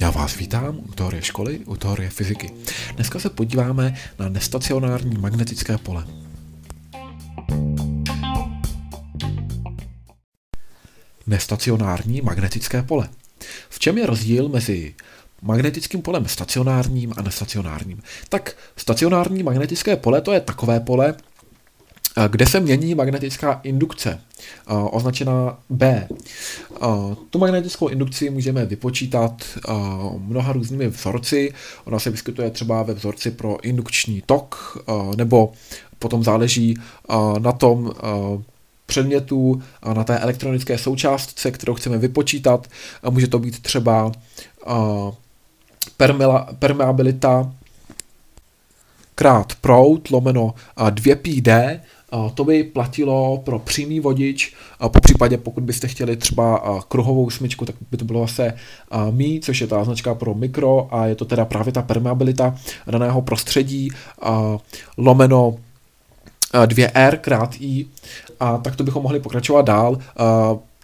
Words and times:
Já 0.00 0.10
vás 0.10 0.36
vítám 0.36 0.78
u 0.78 0.92
teorie 0.92 1.22
školy, 1.22 1.58
u 1.58 1.76
teorie 1.76 2.10
fyziky. 2.10 2.50
Dneska 2.94 3.18
se 3.18 3.30
podíváme 3.30 3.94
na 4.18 4.28
nestacionární 4.28 5.16
magnetické 5.18 5.78
pole. 5.78 6.06
Nestacionární 11.26 12.20
magnetické 12.20 12.82
pole. 12.82 13.08
V 13.68 13.78
čem 13.78 13.98
je 13.98 14.06
rozdíl 14.06 14.48
mezi 14.48 14.94
magnetickým 15.42 16.02
polem 16.02 16.28
stacionárním 16.28 17.12
a 17.16 17.22
nestacionárním? 17.22 18.02
Tak 18.28 18.56
stacionární 18.76 19.42
magnetické 19.42 19.96
pole 19.96 20.20
to 20.20 20.32
je 20.32 20.40
takové 20.40 20.80
pole, 20.80 21.14
kde 22.28 22.46
se 22.46 22.60
mění 22.60 22.94
magnetická 22.94 23.60
indukce, 23.62 24.20
označená 24.90 25.58
B. 25.70 26.08
Tu 27.30 27.38
magnetickou 27.38 27.88
indukci 27.88 28.30
můžeme 28.30 28.66
vypočítat 28.66 29.42
mnoha 30.18 30.52
různými 30.52 30.88
vzorci. 30.88 31.52
Ona 31.84 31.98
se 31.98 32.10
vyskytuje 32.10 32.50
třeba 32.50 32.82
ve 32.82 32.94
vzorci 32.94 33.30
pro 33.30 33.64
indukční 33.64 34.22
tok, 34.26 34.78
nebo 35.16 35.52
potom 35.98 36.24
záleží 36.24 36.78
na 37.38 37.52
tom 37.52 37.92
předmětu, 38.86 39.62
na 39.94 40.04
té 40.04 40.18
elektronické 40.18 40.78
součástce, 40.78 41.50
kterou 41.50 41.74
chceme 41.74 41.98
vypočítat. 41.98 42.68
Může 43.10 43.26
to 43.26 43.38
být 43.38 43.62
třeba 43.62 44.12
permeabilita 46.58 47.52
krát 49.14 49.52
prout 49.60 50.10
lomeno 50.10 50.54
2πd, 50.76 51.80
to 52.34 52.44
by 52.44 52.64
platilo 52.64 53.38
pro 53.44 53.58
přímý 53.58 54.00
vodič, 54.00 54.54
po 54.88 55.00
případě 55.00 55.38
pokud 55.38 55.64
byste 55.64 55.88
chtěli 55.88 56.16
třeba 56.16 56.80
kruhovou 56.88 57.30
smyčku, 57.30 57.64
tak 57.64 57.74
by 57.90 57.96
to 57.96 58.04
bylo 58.04 58.20
zase 58.20 58.54
mí, 59.10 59.40
což 59.40 59.60
je 59.60 59.66
ta 59.66 59.84
značka 59.84 60.14
pro 60.14 60.34
mikro 60.34 60.88
a 60.94 61.06
je 61.06 61.14
to 61.14 61.24
teda 61.24 61.44
právě 61.44 61.72
ta 61.72 61.82
permeabilita 61.82 62.54
daného 62.90 63.22
prostředí, 63.22 63.90
lomeno 64.96 65.56
2R 66.52 67.18
krát 67.18 67.54
I. 67.60 67.86
A 68.40 68.58
tak 68.58 68.76
to 68.76 68.84
bychom 68.84 69.02
mohli 69.02 69.20
pokračovat 69.20 69.62
dál. 69.62 69.98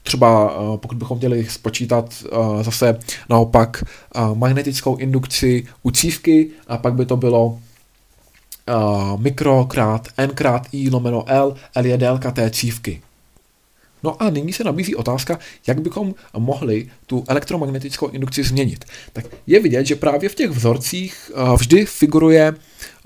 Třeba 0.03 0.53
pokud 0.77 0.99
bychom 0.99 1.19
chtěli 1.19 1.45
spočítat 1.45 2.25
zase 2.63 2.99
naopak 3.29 3.85
magnetickou 4.35 4.97
indukci 4.97 5.67
u 5.83 5.91
cívky, 5.91 6.51
a 6.69 6.77
pak 6.77 6.95
by 6.95 7.07
to 7.07 7.17
bylo 7.17 7.59
uh, 8.77 9.21
mikro 9.21 9.65
krát 9.65 10.09
n 10.17 10.31
krát 10.31 10.67
i 10.73 10.91
lomeno 10.91 11.25
L, 11.27 11.55
L 11.75 11.87
je 11.87 11.97
délka 11.97 12.31
té 12.31 12.51
cívky. 12.51 13.03
No 14.03 14.23
a 14.23 14.31
nyní 14.31 14.53
se 14.53 14.65
nabízí 14.65 14.95
otázka, 14.95 15.39
jak 15.67 15.81
bychom 15.81 16.15
mohli 16.39 16.91
tu 17.07 17.25
elektromagnetickou 17.29 18.09
indukci 18.09 18.43
změnit. 18.43 18.85
Tak 19.13 19.25
je 19.47 19.61
vidět, 19.61 19.87
že 19.87 19.97
právě 19.97 20.29
v 20.29 20.35
těch 20.35 20.51
vzorcích 20.51 21.31
uh, 21.35 21.55
vždy 21.55 21.87
figuruje 21.87 22.55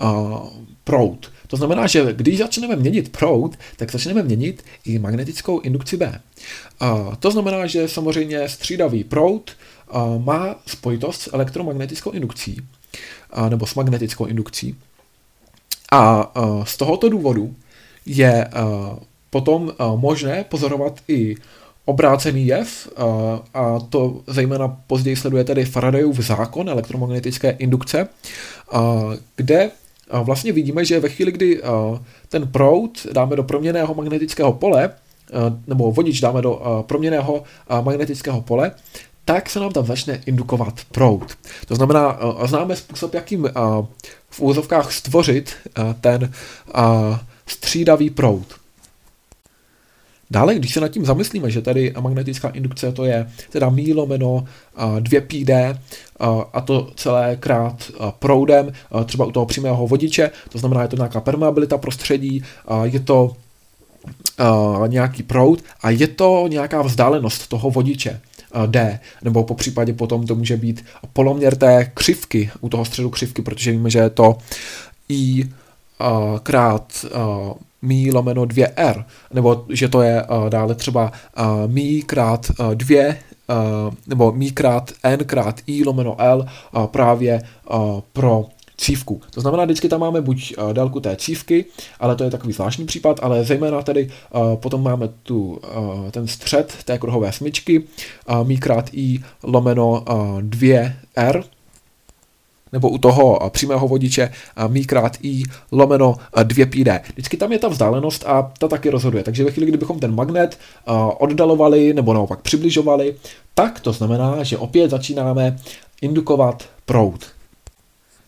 uh, 0.02 0.48
proud. 0.84 1.30
To 1.46 1.56
znamená, 1.56 1.86
že 1.86 2.12
když 2.12 2.38
začneme 2.38 2.76
měnit 2.76 3.12
proud, 3.12 3.58
tak 3.76 3.92
začneme 3.92 4.22
měnit 4.22 4.64
i 4.84 4.98
magnetickou 4.98 5.60
indukci 5.60 5.96
B. 5.96 6.20
To 7.18 7.30
znamená, 7.30 7.66
že 7.66 7.88
samozřejmě 7.88 8.48
střídavý 8.48 9.04
proud 9.04 9.50
má 10.18 10.56
spojitost 10.66 11.22
s 11.22 11.30
elektromagnetickou 11.32 12.10
indukcí, 12.10 12.56
nebo 13.48 13.66
s 13.66 13.74
magnetickou 13.74 14.26
indukcí. 14.26 14.76
A 15.94 16.30
uh, 16.36 16.64
z 16.64 16.76
tohoto 16.76 17.08
důvodu 17.08 17.54
je 18.06 18.48
uh, 18.56 18.98
potom 19.30 19.62
uh, 19.62 20.00
možné 20.00 20.44
pozorovat 20.44 21.00
i 21.08 21.36
obrácený 21.84 22.46
jev, 22.46 22.88
a 23.54 23.78
to 23.88 24.20
zejména 24.26 24.68
později 24.86 25.16
sleduje 25.16 25.44
tedy 25.44 25.64
Faradayův 25.64 26.18
zákon 26.18 26.68
elektromagnetické 26.68 27.50
indukce, 27.50 28.08
kde 29.36 29.70
vlastně 30.22 30.52
vidíme, 30.52 30.84
že 30.84 31.00
ve 31.00 31.08
chvíli, 31.08 31.32
kdy 31.32 31.62
ten 32.28 32.48
proud 32.48 33.06
dáme 33.12 33.36
do 33.36 33.42
proměného 33.42 33.94
magnetického 33.94 34.52
pole, 34.52 34.90
nebo 35.66 35.92
vodič 35.92 36.20
dáme 36.20 36.42
do 36.42 36.84
proměného 36.86 37.42
magnetického 37.82 38.40
pole, 38.40 38.72
tak 39.24 39.50
se 39.50 39.60
nám 39.60 39.72
tam 39.72 39.86
začne 39.86 40.20
indukovat 40.26 40.74
proud. 40.92 41.36
To 41.66 41.74
znamená, 41.74 42.18
známe 42.44 42.76
způsob, 42.76 43.14
jakým 43.14 43.48
v 44.34 44.40
úzovkách 44.40 44.92
stvořit 44.92 45.52
ten 46.00 46.32
střídavý 47.46 48.10
proud. 48.10 48.46
Dále, 50.30 50.54
když 50.54 50.74
se 50.74 50.80
nad 50.80 50.88
tím 50.88 51.04
zamyslíme, 51.04 51.50
že 51.50 51.62
tady 51.62 51.94
magnetická 52.00 52.48
indukce 52.48 52.92
to 52.92 53.04
je 53.04 53.30
teda 53.50 53.70
mí 53.70 53.94
lomeno 53.94 54.44
2πd 54.76 55.78
a 56.52 56.60
to 56.60 56.90
celé 56.96 57.36
krát 57.36 57.90
proudem, 58.18 58.72
třeba 59.04 59.24
u 59.24 59.30
toho 59.30 59.46
přímého 59.46 59.86
vodiče, 59.86 60.30
to 60.48 60.58
znamená, 60.58 60.82
je 60.82 60.88
to 60.88 60.96
nějaká 60.96 61.20
permeabilita 61.20 61.78
prostředí, 61.78 62.42
je 62.84 63.00
to 63.00 63.36
nějaký 64.86 65.22
proud 65.22 65.62
a 65.82 65.90
je 65.90 66.08
to 66.08 66.46
nějaká 66.48 66.82
vzdálenost 66.82 67.48
toho 67.48 67.70
vodiče. 67.70 68.20
D, 68.66 69.00
nebo 69.22 69.44
po 69.44 69.54
případě 69.54 69.92
potom 69.92 70.26
to 70.26 70.34
může 70.34 70.56
být 70.56 70.84
poloměr 71.12 71.56
té 71.56 71.90
křivky, 71.94 72.50
u 72.60 72.68
toho 72.68 72.84
středu 72.84 73.10
křivky, 73.10 73.42
protože 73.42 73.72
víme, 73.72 73.90
že 73.90 73.98
je 73.98 74.10
to 74.10 74.38
I 75.08 75.44
krát 76.42 77.06
mí 77.82 78.12
lomeno 78.12 78.42
2R, 78.42 79.04
nebo 79.32 79.66
že 79.70 79.88
to 79.88 80.02
je 80.02 80.24
dále 80.48 80.74
třeba 80.74 81.12
mí 81.66 82.02
krát 82.02 82.50
2 82.74 83.14
nebo 84.06 84.32
mí 84.32 84.50
krát 84.50 84.92
n 85.02 85.18
krát 85.24 85.60
i 85.66 85.84
lomeno 85.84 86.16
l 86.18 86.46
právě 86.86 87.42
pro 88.12 88.44
cívku. 88.76 89.20
To 89.30 89.40
znamená, 89.40 89.64
vždycky 89.64 89.88
tam 89.88 90.00
máme 90.00 90.20
buď 90.20 90.54
uh, 90.58 90.72
délku 90.72 91.00
té 91.00 91.16
cívky, 91.16 91.64
ale 92.00 92.16
to 92.16 92.24
je 92.24 92.30
takový 92.30 92.52
zvláštní 92.52 92.86
případ, 92.86 93.20
ale 93.22 93.44
zejména 93.44 93.82
tady 93.82 94.10
uh, 94.34 94.56
potom 94.56 94.82
máme 94.82 95.08
tu, 95.22 95.60
uh, 95.76 96.10
ten 96.10 96.26
střed 96.26 96.74
té 96.84 96.98
kruhové 96.98 97.32
smyčky, 97.32 97.82
mí 98.42 98.58
krát 98.58 98.90
i 98.92 99.20
lomeno 99.42 99.90
uh, 99.90 100.40
2r, 100.40 101.44
nebo 102.72 102.88
u 102.88 102.98
toho 102.98 103.50
přímého 103.50 103.88
vodiče 103.88 104.32
mí 104.68 104.84
krát 104.84 105.16
i 105.22 105.42
lomeno 105.72 106.16
2πd. 106.36 107.00
Vždycky 107.12 107.36
tam 107.36 107.52
je 107.52 107.58
ta 107.58 107.68
vzdálenost 107.68 108.24
a 108.26 108.52
ta 108.58 108.68
taky 108.68 108.90
rozhoduje. 108.90 109.24
Takže 109.24 109.44
ve 109.44 109.50
chvíli, 109.50 109.68
kdybychom 109.68 110.00
ten 110.00 110.14
magnet 110.14 110.58
oddalovali 111.18 111.94
nebo 111.94 112.14
naopak 112.14 112.40
přibližovali, 112.40 113.14
tak 113.54 113.80
to 113.80 113.92
znamená, 113.92 114.42
že 114.42 114.58
opět 114.58 114.90
začínáme 114.90 115.58
indukovat 116.02 116.64
proud 116.86 117.33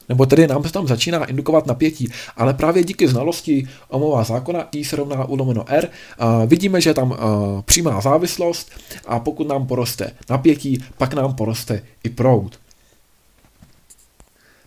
nebo 0.08 0.26
tedy 0.26 0.46
nám 0.46 0.64
se 0.64 0.72
tam 0.72 0.86
začíná 0.86 1.24
indukovat 1.24 1.66
napětí, 1.66 2.08
ale 2.36 2.54
právě 2.54 2.84
díky 2.84 3.08
znalosti 3.08 3.68
Ohmova 3.88 4.24
zákona 4.24 4.68
I 4.72 4.84
se 4.84 4.96
rovná 4.96 5.24
U 5.24 5.36
lomeno 5.36 5.64
R 5.68 5.88
vidíme, 6.46 6.80
že 6.80 6.90
je 6.90 6.94
tam 6.94 7.10
uh, 7.10 7.16
přímá 7.62 8.00
závislost 8.00 8.70
a 9.06 9.18
pokud 9.18 9.48
nám 9.48 9.66
poroste 9.66 10.10
napětí, 10.30 10.84
pak 10.98 11.14
nám 11.14 11.34
poroste 11.34 11.82
i 12.04 12.08
proud. 12.08 12.58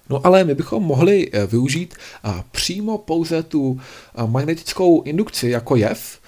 No 0.10 0.22
ale 0.24 0.44
my 0.44 0.56
bychom 0.56 0.84
mohli 0.84 1.32
uh, 1.32 1.40
využít 1.52 1.94
uh, 2.26 2.32
přímo 2.52 2.98
pouze 2.98 3.44
tu 3.44 3.80
magnetickou 4.26 5.02
indukci 5.04 5.50
jako 5.50 5.76
jev, 5.76 6.20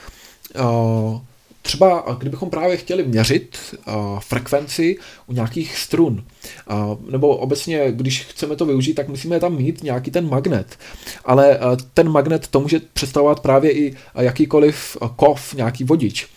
Třeba 1.61 2.17
kdybychom 2.19 2.49
právě 2.49 2.77
chtěli 2.77 3.03
měřit 3.03 3.57
frekvenci 4.19 4.97
u 5.27 5.33
nějakých 5.33 5.77
strun, 5.77 6.23
nebo 7.09 7.37
obecně, 7.37 7.91
když 7.91 8.23
chceme 8.23 8.55
to 8.55 8.65
využít, 8.65 8.93
tak 8.93 9.07
musíme 9.07 9.39
tam 9.39 9.55
mít 9.55 9.83
nějaký 9.83 10.11
ten 10.11 10.29
magnet. 10.29 10.77
Ale 11.25 11.59
ten 11.93 12.09
magnet 12.09 12.47
to 12.47 12.59
může 12.59 12.79
představovat 12.93 13.39
právě 13.39 13.71
i 13.71 13.95
jakýkoliv 14.15 14.97
kov, 15.15 15.53
nějaký 15.53 15.83
vodič. 15.83 16.27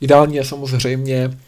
Ideálně 0.00 0.38
je 0.38 0.44
samozřejmě 0.44 1.38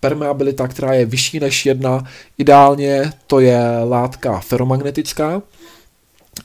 permeabilita, 0.00 0.68
která 0.68 0.94
je 0.94 1.06
vyšší 1.06 1.40
než 1.40 1.66
jedna. 1.66 2.04
Ideálně 2.38 3.12
to 3.26 3.40
je 3.40 3.60
látka 3.88 4.40
feromagnetická, 4.40 5.42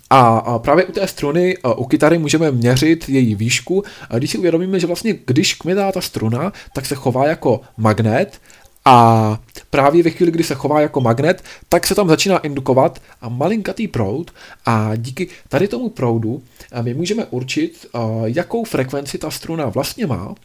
a 0.09 0.59
právě 0.59 0.85
u 0.85 0.91
té 0.91 1.07
struny, 1.07 1.57
u 1.77 1.85
kytary 1.85 2.17
můžeme 2.17 2.51
měřit 2.51 3.09
její 3.09 3.35
výšku, 3.35 3.83
když 4.17 4.31
si 4.31 4.37
uvědomíme, 4.37 4.79
že 4.79 4.87
vlastně 4.87 5.15
když 5.25 5.53
kmitá 5.53 5.91
ta 5.91 6.01
struna, 6.01 6.53
tak 6.73 6.85
se 6.85 6.95
chová 6.95 7.27
jako 7.27 7.61
magnet. 7.77 8.41
A 8.85 9.39
právě 9.69 10.03
ve 10.03 10.09
chvíli, 10.09 10.31
kdy 10.31 10.43
se 10.43 10.55
chová 10.55 10.81
jako 10.81 11.01
magnet, 11.01 11.43
tak 11.69 11.87
se 11.87 11.95
tam 11.95 12.07
začíná 12.07 12.37
indukovat 12.37 13.01
a 13.21 13.29
malinkatý 13.29 13.87
proud. 13.87 14.31
A 14.65 14.95
díky 14.95 15.27
tady 15.49 15.67
tomu 15.67 15.89
proudu 15.89 16.41
my 16.81 16.93
můžeme 16.93 17.25
určit, 17.25 17.85
jakou 18.23 18.63
frekvenci 18.63 19.17
ta 19.17 19.31
struna 19.31 19.65
vlastně 19.65 20.07
má. 20.07 20.35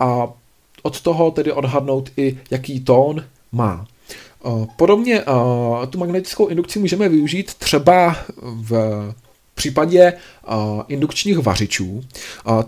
A 0.00 0.28
od 0.82 1.00
toho 1.00 1.30
tedy 1.30 1.52
odhadnout 1.52 2.10
i 2.16 2.38
jaký 2.50 2.80
tón 2.80 3.24
má. 3.52 3.86
Podobně 4.76 5.24
tu 5.90 5.98
magnetickou 5.98 6.46
indukci 6.46 6.78
můžeme 6.78 7.08
využít 7.08 7.54
třeba 7.54 8.16
v 8.42 8.74
případě 9.54 10.12
uh, 10.12 10.82
indukčních 10.88 11.38
vařičů, 11.38 12.04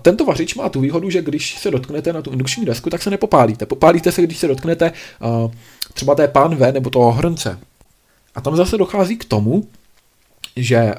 tento 0.03 0.25
vařič 0.25 0.55
má 0.55 0.69
tu 0.69 0.81
výhodu, 0.81 1.11
že 1.11 1.23
když 1.23 1.59
se 1.59 1.71
dotknete 1.71 2.13
na 2.13 2.23
tu 2.23 2.31
indukční 2.31 2.65
desku, 2.65 2.91
tak 2.91 3.03
se 3.03 3.11
nepopálíte. 3.11 3.67
Popálíte 3.67 4.13
se, 4.13 4.23
když 4.23 4.39
se 4.39 4.49
dotknete 4.49 4.93
třeba 5.95 6.15
té 6.15 6.29
pánve 6.29 6.73
nebo 6.73 6.91
toho 6.91 7.13
hrnce. 7.13 7.59
A 8.35 8.41
tam 8.41 8.57
zase 8.57 8.79
dochází 8.79 9.17
k 9.17 9.25
tomu, 9.25 9.69
že 10.57 10.95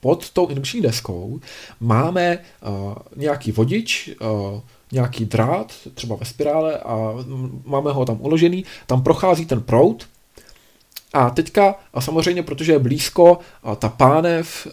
pod 0.00 0.30
tou 0.30 0.46
indukční 0.46 0.80
deskou 0.80 1.40
máme 1.80 2.38
nějaký 3.16 3.52
vodič, 3.52 4.10
nějaký 4.92 5.24
drát, 5.24 5.72
třeba 5.94 6.16
ve 6.16 6.26
spirále 6.26 6.78
a 6.78 7.14
máme 7.64 7.92
ho 7.92 8.04
tam 8.04 8.16
uložený, 8.20 8.64
tam 8.86 9.02
prochází 9.02 9.46
ten 9.46 9.60
proud 9.60 10.06
a 11.12 11.30
teďka, 11.30 11.74
a 11.94 12.00
samozřejmě, 12.00 12.42
protože 12.42 12.72
je 12.72 12.78
blízko 12.78 13.38
ta 13.78 13.88
pánev, 13.88 14.66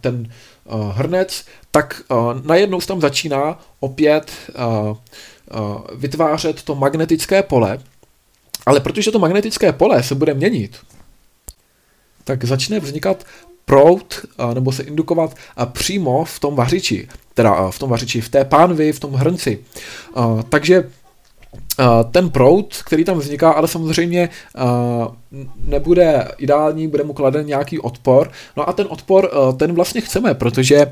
ten 0.00 0.32
hrnec, 0.92 1.44
tak 1.70 2.02
najednou 2.42 2.80
se 2.80 2.86
tam 2.86 3.00
začíná 3.00 3.58
opět 3.80 4.32
vytvářet 5.94 6.62
to 6.62 6.74
magnetické 6.74 7.42
pole, 7.42 7.78
ale 8.66 8.80
protože 8.80 9.10
to 9.10 9.18
magnetické 9.18 9.72
pole 9.72 10.02
se 10.02 10.14
bude 10.14 10.34
měnit, 10.34 10.76
tak 12.24 12.44
začne 12.44 12.80
vznikat 12.80 13.24
prout, 13.64 14.26
nebo 14.54 14.72
se 14.72 14.82
indukovat 14.82 15.34
přímo 15.72 16.24
v 16.24 16.40
tom 16.40 16.56
vařiči, 16.56 17.08
teda 17.34 17.70
v 17.70 17.78
tom 17.78 17.90
vařiči, 17.90 18.20
v 18.20 18.28
té 18.28 18.44
pánvi, 18.44 18.92
v 18.92 19.00
tom 19.00 19.14
hrnci. 19.14 19.64
Takže 20.48 20.90
ten 22.10 22.30
prout, 22.30 22.82
který 22.86 23.04
tam 23.04 23.18
vzniká, 23.18 23.50
ale 23.50 23.68
samozřejmě 23.68 24.28
nebude 25.64 26.28
ideální, 26.38 26.88
bude 26.88 27.04
mu 27.04 27.12
kladen 27.12 27.46
nějaký 27.46 27.78
odpor. 27.78 28.30
No 28.56 28.68
a 28.68 28.72
ten 28.72 28.86
odpor, 28.90 29.30
ten 29.56 29.72
vlastně 29.72 30.00
chceme, 30.00 30.34
protože 30.34 30.90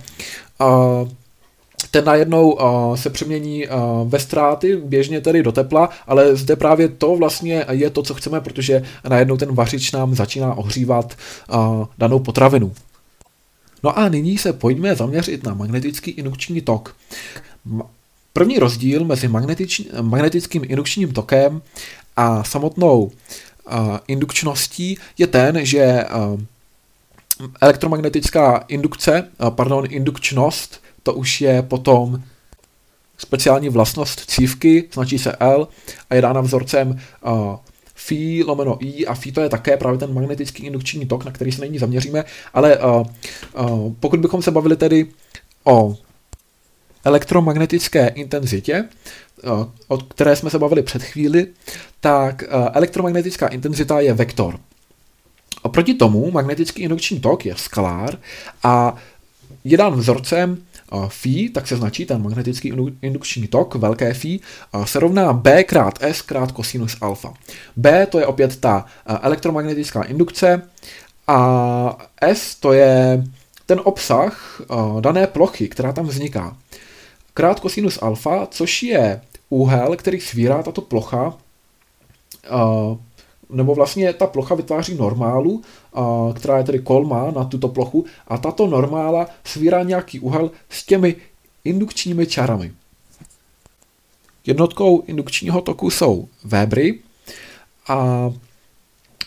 ten 1.90 2.05
najednou 2.05 2.58
se 2.94 3.10
přemění 3.10 3.66
ve 4.05 4.19
ztráty, 4.19 4.76
běžně 4.76 5.20
tedy 5.20 5.43
do 5.43 5.52
tepla, 5.52 5.88
ale 6.06 6.37
zde 6.37 6.56
právě 6.56 6.88
to 6.88 7.16
vlastně 7.16 7.64
je 7.70 7.90
to, 7.90 8.02
co 8.02 8.14
chceme, 8.14 8.40
protože 8.40 8.82
najednou 9.08 9.37
ten 9.37 9.54
vařič 9.54 9.93
nám 9.93 10.14
začíná 10.14 10.54
ohřívat 10.54 11.14
danou 11.99 12.19
potravinu. 12.19 12.72
No 13.82 13.99
a 13.99 14.08
nyní 14.08 14.38
se 14.38 14.52
pojďme 14.52 14.94
zaměřit 14.94 15.46
na 15.46 15.54
magnetický 15.54 16.11
indukční 16.11 16.61
tok. 16.61 16.96
První 18.38 18.58
rozdíl 18.58 19.05
mezi 19.05 19.29
magnetickým 20.02 20.62
indukčním 20.64 21.12
tokem 21.12 21.62
a 22.17 22.44
samotnou 22.44 23.11
indukčností 24.08 24.99
je 25.19 25.26
ten, 25.26 25.67
že 25.67 26.05
elektromagnetická 27.61 28.64
indukce, 28.69 29.29
pardon, 29.50 29.85
indukčnost, 29.88 30.82
to 31.02 31.14
už 31.14 31.40
je 31.40 31.62
potom 31.62 32.23
speciální 33.19 33.69
vlastnost 33.69 34.31
cívky, 34.31 34.88
značí 34.94 35.19
se 35.19 35.37
L 35.40 35.69
a 36.11 36.14
je 36.14 36.23
dána 36.23 36.40
vzorcem 36.40 37.00
Phi 37.94 38.44
lomeno 38.44 38.79
I 38.81 39.06
a 39.06 39.14
Phi 39.14 39.32
to 39.32 39.40
je 39.40 39.49
také 39.49 39.76
právě 39.76 39.99
ten 39.99 40.14
magnetický 40.14 40.67
indukční 40.67 41.06
tok, 41.06 41.25
na 41.25 41.32
který 41.32 41.52
se 41.52 41.61
nyní 41.62 41.79
zaměříme, 41.79 42.25
ale 42.55 42.79
pokud 44.00 44.20
bychom 44.20 44.43
se 44.43 44.50
bavili 44.50 44.76
tedy 44.76 45.06
o 45.64 45.96
elektromagnetické 47.05 48.09
intenzitě, 48.09 48.85
uh, 49.45 49.67
o 49.89 49.99
které 49.99 50.37
jsme 50.37 50.50
se 50.50 50.59
bavili 50.59 50.83
před 50.83 51.03
chvíli, 51.03 51.47
tak 52.00 52.43
uh, 52.43 52.69
elektromagnetická 52.73 53.47
intenzita 53.47 54.00
je 54.00 54.12
vektor. 54.12 54.61
Oproti 55.62 55.95
tomu 55.95 56.31
magnetický 56.31 56.83
indukční 56.83 57.21
tok 57.21 57.47
je 57.47 57.56
skalár 57.56 58.19
a 58.62 58.97
je 59.65 59.77
dán 59.77 59.95
vzorcem 59.95 60.62
phi, 61.09 61.50
tak 61.50 61.69
se 61.69 61.77
značí 61.77 62.06
ten 62.06 62.23
magnetický 62.23 62.73
indukční 63.03 63.49
tok, 63.49 63.75
velké 63.75 64.15
phi, 64.15 64.41
se 64.85 65.00
rovná 65.00 65.33
B 65.33 65.65
krát 65.65 65.99
S 66.00 66.23
krát 66.23 66.53
kosinus 66.53 66.97
alfa. 67.00 67.35
B 67.77 68.06
to 68.06 68.19
je 68.19 68.27
opět 68.27 68.56
ta 68.56 68.85
elektromagnetická 69.06 70.03
indukce 70.03 70.62
a 71.27 72.09
S 72.21 72.55
to 72.55 72.73
je 72.73 73.25
ten 73.67 73.81
obsah 73.85 74.61
dané 75.00 75.27
plochy, 75.27 75.69
která 75.69 75.93
tam 75.93 76.06
vzniká. 76.06 76.56
Krát 77.38 77.61
kosinus 77.61 77.99
alfa, 78.02 78.46
což 78.50 78.82
je 78.82 79.20
úhel, 79.50 79.96
který 79.96 80.20
svírá 80.20 80.62
tato 80.62 80.81
plocha 80.81 81.38
nebo 83.50 83.75
vlastně 83.75 84.12
ta 84.12 84.26
plocha 84.26 84.55
vytváří 84.55 84.94
normálu, 84.94 85.62
která 86.35 86.58
je 86.58 86.64
tedy 86.64 86.79
kolma 86.79 87.31
na 87.31 87.44
tuto 87.44 87.69
plochu 87.69 88.05
a 88.29 88.38
tato 88.38 88.67
normála 88.67 89.26
svírá 89.44 89.82
nějaký 89.82 90.20
úhel 90.20 90.50
s 90.69 90.87
těmi 90.87 91.17
indukčními 91.64 92.26
čarami. 92.26 92.73
Jednotkou 94.46 95.02
indukčního 95.06 95.61
toku 95.61 95.90
jsou 95.90 96.29
Webry 96.44 97.00
a 97.88 98.31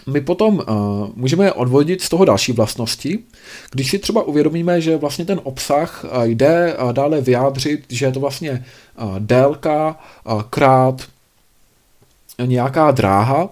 my 0.08 0.22
potom 0.22 0.56
uh, 0.56 0.64
můžeme 1.16 1.52
odvodit 1.52 2.02
z 2.02 2.10
toho 2.10 2.26
další 2.26 2.52
vlastnosti, 2.52 3.20
když 3.72 3.90
si 3.90 4.00
třeba 4.00 4.24
uvědomíme, 4.24 4.82
že 4.82 4.98
vlastně 4.98 5.26
ten 5.26 5.40
obsah 5.44 6.04
uh, 6.04 6.24
jde 6.24 6.78
uh, 6.78 6.94
dále 6.94 7.22
vyjádřit, 7.22 7.86
že 7.90 8.06
je 8.06 8.12
to 8.12 8.20
vlastně 8.20 8.66
uh, 9.02 9.20
délka 9.20 10.00
uh, 10.26 10.42
krát 10.42 11.02
nějaká 12.46 12.92
dráha, 12.92 13.50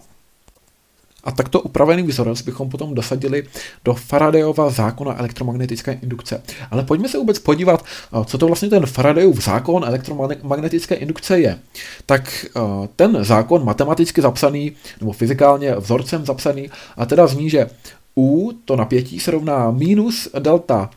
a 1.23 1.31
takto 1.31 1.61
upravený 1.61 2.03
vzorec 2.03 2.41
bychom 2.41 2.69
potom 2.69 2.95
dosadili 2.95 3.43
do 3.85 3.93
Faradayova 3.93 4.69
zákona 4.69 5.19
elektromagnetické 5.19 5.99
indukce. 6.01 6.43
Ale 6.71 6.83
pojďme 6.83 7.09
se 7.09 7.17
vůbec 7.17 7.39
podívat, 7.39 7.85
eh, 7.85 8.25
co 8.25 8.37
to 8.37 8.47
vlastně 8.47 8.69
ten 8.69 8.85
Faradayův 8.85 9.43
zákon 9.43 9.85
elektromagnetické 9.85 10.95
indukce 10.95 11.39
je. 11.39 11.59
Tak 12.05 12.45
eh, 12.45 12.59
ten 12.95 13.23
zákon 13.23 13.65
matematicky 13.65 14.21
zapsaný, 14.21 14.71
nebo 14.99 15.11
fyzikálně 15.11 15.75
vzorcem 15.75 16.25
zapsaný, 16.25 16.69
a 16.97 17.05
teda 17.05 17.27
zní, 17.27 17.49
že 17.49 17.69
U, 18.17 18.51
to 18.65 18.75
napětí, 18.75 19.19
se 19.19 19.31
rovná 19.31 19.71
minus 19.71 20.27
delta 20.39 20.89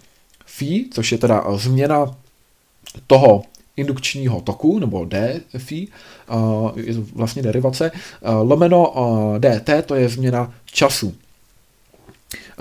phi, 0.47 0.85
což 0.91 1.13
je 1.13 1.19
teda 1.19 1.45
změna 1.57 2.17
toho 3.07 3.43
indukčního 3.77 4.41
toku, 4.41 4.79
nebo 4.79 5.05
D 5.05 5.41
phi, 5.59 5.89
je 6.77 6.95
vlastně 7.15 7.43
derivace, 7.43 7.91
lomeno 8.43 8.95
dt, 9.39 9.71
to 9.87 9.95
je 9.95 10.09
změna 10.09 10.53
času. 10.65 11.15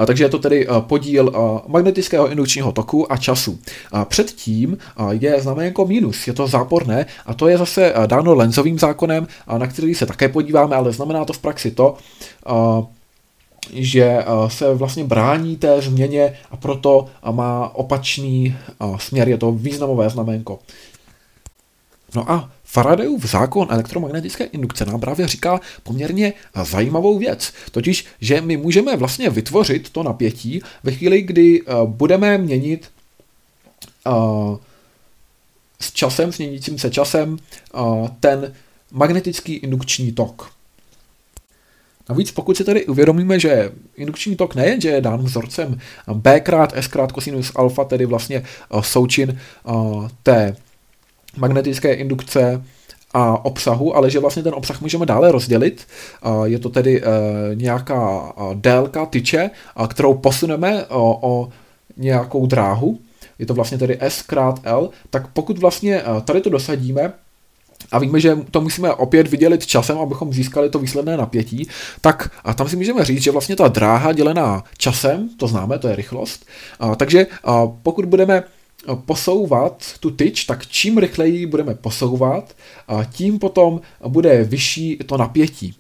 Takže 0.08 0.24
je 0.24 0.30
to 0.30 0.40
tedy 0.40 0.68
podíl 0.80 1.32
magnetického 1.68 2.30
indukčního 2.30 2.72
toku 2.72 3.12
a 3.12 3.18
času. 3.18 3.60
Předtím 4.08 4.78
je 5.12 5.42
znamenko 5.42 5.86
minus, 5.86 6.28
je 6.28 6.34
to 6.34 6.48
záporné 6.48 7.06
a 7.26 7.34
to 7.34 7.48
je 7.48 7.58
zase 7.58 7.94
dáno 8.06 8.36
lenzovým 8.36 8.80
zákonem, 8.80 9.28
na 9.58 9.68
který 9.68 9.96
se 9.96 10.06
také 10.06 10.30
podíváme, 10.30 10.76
ale 10.76 10.92
znamená 10.92 11.26
to 11.26 11.34
v 11.34 11.40
praxi 11.40 11.72
to, 11.72 11.98
že 13.74 14.26
se 14.48 14.74
vlastně 14.74 15.04
brání 15.04 15.58
té 15.58 15.82
změně 15.82 16.34
a 16.52 16.58
proto 16.58 17.08
má 17.32 17.76
opačný 17.76 18.56
směr, 18.98 19.30
je 19.30 19.38
to 19.38 19.52
významové 19.52 20.10
znamenko. 20.10 20.60
No 22.16 22.32
a 22.32 22.52
Faradayův 22.64 23.26
zákon 23.26 23.68
elektromagnetické 23.72 24.44
indukce 24.44 24.86
nám 24.86 25.00
právě 25.00 25.28
říká 25.28 25.60
poměrně 25.84 26.34
zajímavou 26.64 27.20
věc, 27.20 27.54
totiž, 27.72 28.06
že 28.22 28.42
my 28.42 28.58
můžeme 28.58 28.98
vlastně 28.98 29.30
vytvořit 29.30 29.90
to 29.90 30.04
napětí 30.04 30.62
ve 30.84 30.92
chvíli, 30.92 31.22
kdy 31.22 31.62
uh, 31.62 31.90
budeme 31.90 32.38
měnit 32.38 32.92
uh, 34.08 34.58
s 35.80 35.92
časem, 35.92 36.32
s 36.32 36.38
měnícím 36.38 36.80
se 36.80 36.90
časem, 36.90 37.38
uh, 37.74 38.08
ten 38.20 38.54
magnetický 38.92 39.54
indukční 39.54 40.12
tok. 40.12 40.52
Navíc 42.10 42.32
pokud 42.32 42.58
si 42.58 42.64
tedy 42.64 42.86
uvědomíme, 42.86 43.40
že 43.40 43.72
indukční 43.96 44.36
tok 44.36 44.56
nejen, 44.56 44.82
že 44.82 44.90
je 44.90 45.02
dán 45.02 45.24
vzorcem 45.24 45.80
B 46.14 46.40
krát 46.40 46.74
S 46.76 46.88
krát 46.88 47.12
kosinus 47.12 47.52
alfa, 47.56 47.84
tedy 47.84 48.06
vlastně 48.06 48.44
součin 48.82 49.40
té 50.24 50.56
magnetické 51.38 51.94
indukce 51.94 52.64
a 53.14 53.46
obsahu, 53.46 53.96
ale 53.96 54.10
že 54.10 54.20
vlastně 54.20 54.44
ten 54.44 54.54
obsah 54.54 54.82
můžeme 54.82 55.06
dále 55.06 55.32
rozdělit. 55.32 55.88
Je 56.44 56.60
to 56.60 56.70
tedy 56.70 57.02
e, 57.02 57.06
nějaká 57.56 58.34
délka 58.54 59.06
tyče, 59.06 59.50
kterou 59.88 60.14
posuneme 60.14 60.86
o, 60.86 61.30
o 61.30 61.50
nějakou 61.98 62.46
dráhu. 62.46 63.00
Je 63.40 63.46
to 63.46 63.54
vlastně 63.54 63.78
tedy 63.78 63.98
S 64.00 64.22
krát 64.22 64.60
L. 64.64 64.90
Tak 65.10 65.28
pokud 65.28 65.58
vlastně 65.58 66.04
tady 66.26 66.42
to 66.42 66.50
dosadíme, 66.50 67.14
a 67.92 68.00
víme, 68.00 68.20
že 68.20 68.38
to 68.52 68.62
musíme 68.62 68.94
opět 68.94 69.28
vydělit 69.28 69.66
časem, 69.66 69.98
abychom 69.98 70.34
získali 70.34 70.70
to 70.70 70.80
výsledné 70.80 71.18
napětí, 71.18 71.68
tak 72.02 72.32
a 72.44 72.54
tam 72.54 72.70
si 72.70 72.76
můžeme 72.76 73.06
říct, 73.06 73.24
že 73.24 73.32
vlastně 73.32 73.56
ta 73.56 73.68
dráha 73.68 74.14
dělená 74.14 74.64
časem, 74.78 75.30
to 75.38 75.48
známe, 75.48 75.80
to 75.80 75.88
je 75.88 75.96
rychlost, 75.96 76.46
a, 76.80 76.96
takže 76.96 77.28
a 77.44 77.68
pokud 77.68 78.06
budeme 78.06 78.44
posouvat 79.06 79.94
tu 80.00 80.12
tyč, 80.12 80.46
tak 80.46 80.68
čím 80.68 80.98
rychleji 80.98 81.46
budeme 81.46 81.76
posouvat, 81.76 82.56
tím 83.12 83.40
potom 83.40 83.82
bude 84.08 84.44
vyšší 84.44 85.00
to 85.06 85.18
napětí. 85.18 85.76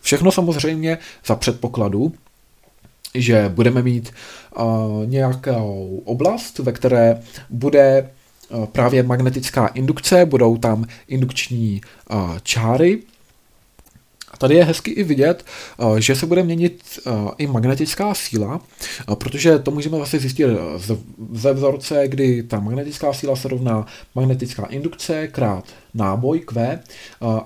Všechno 0.00 0.32
samozřejmě 0.32 0.98
za 1.26 1.36
předpokladu, 1.36 2.12
že 3.14 3.48
budeme 3.48 3.82
mít 3.82 4.12
nějakou 5.04 6.02
oblast, 6.04 6.58
ve 6.58 6.72
které 6.72 7.22
bude 7.50 8.10
právě 8.72 9.02
magnetická 9.02 9.66
indukce, 9.66 10.26
budou 10.26 10.56
tam 10.56 10.84
indukční 11.08 11.80
čáry, 12.42 13.02
tady 14.38 14.54
je 14.54 14.64
hezky 14.64 14.90
i 14.90 15.02
vidět, 15.02 15.44
eh, 15.78 16.00
že 16.00 16.14
se 16.14 16.26
bude 16.26 16.42
měnit 16.42 16.82
eh, 17.06 17.10
i 17.38 17.46
magnetická 17.46 18.14
síla, 18.14 18.60
eh, 19.12 19.16
protože 19.16 19.58
to 19.58 19.70
můžeme 19.70 19.96
vlastně 19.96 20.18
zjistit 20.18 20.46
ze 21.32 21.52
vzorce, 21.52 22.08
kdy 22.08 22.42
ta 22.42 22.60
magnetická 22.60 23.12
síla 23.12 23.36
se 23.36 23.48
rovná 23.48 23.86
magnetická 24.14 24.66
indukce 24.66 25.28
krát 25.28 25.64
náboj 25.94 26.40
Q 26.40 26.80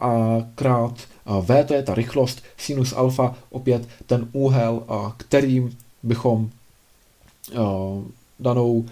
a 0.00 0.38
krát 0.54 0.94
V, 1.40 1.64
to 1.64 1.74
je 1.74 1.82
ta 1.82 1.94
rychlost, 1.94 2.42
sinus 2.56 2.92
alfa, 2.92 3.34
opět 3.50 3.88
ten 4.06 4.28
úhel, 4.32 4.82
kterým 5.16 5.76
bychom 6.02 6.50
danou 8.40 8.84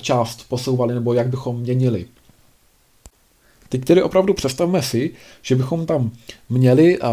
část 0.00 0.48
posouvali 0.48 0.94
nebo 0.94 1.14
jak 1.14 1.28
bychom 1.28 1.60
měnili 1.60 2.06
Teď 3.68 3.84
tedy 3.84 4.02
opravdu 4.02 4.34
představme 4.34 4.82
si, 4.82 5.10
že 5.42 5.56
bychom 5.56 5.86
tam 5.86 6.10
měli 6.48 6.98
uh, 6.98 7.08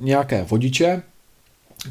nějaké 0.00 0.44
vodiče, 0.44 1.02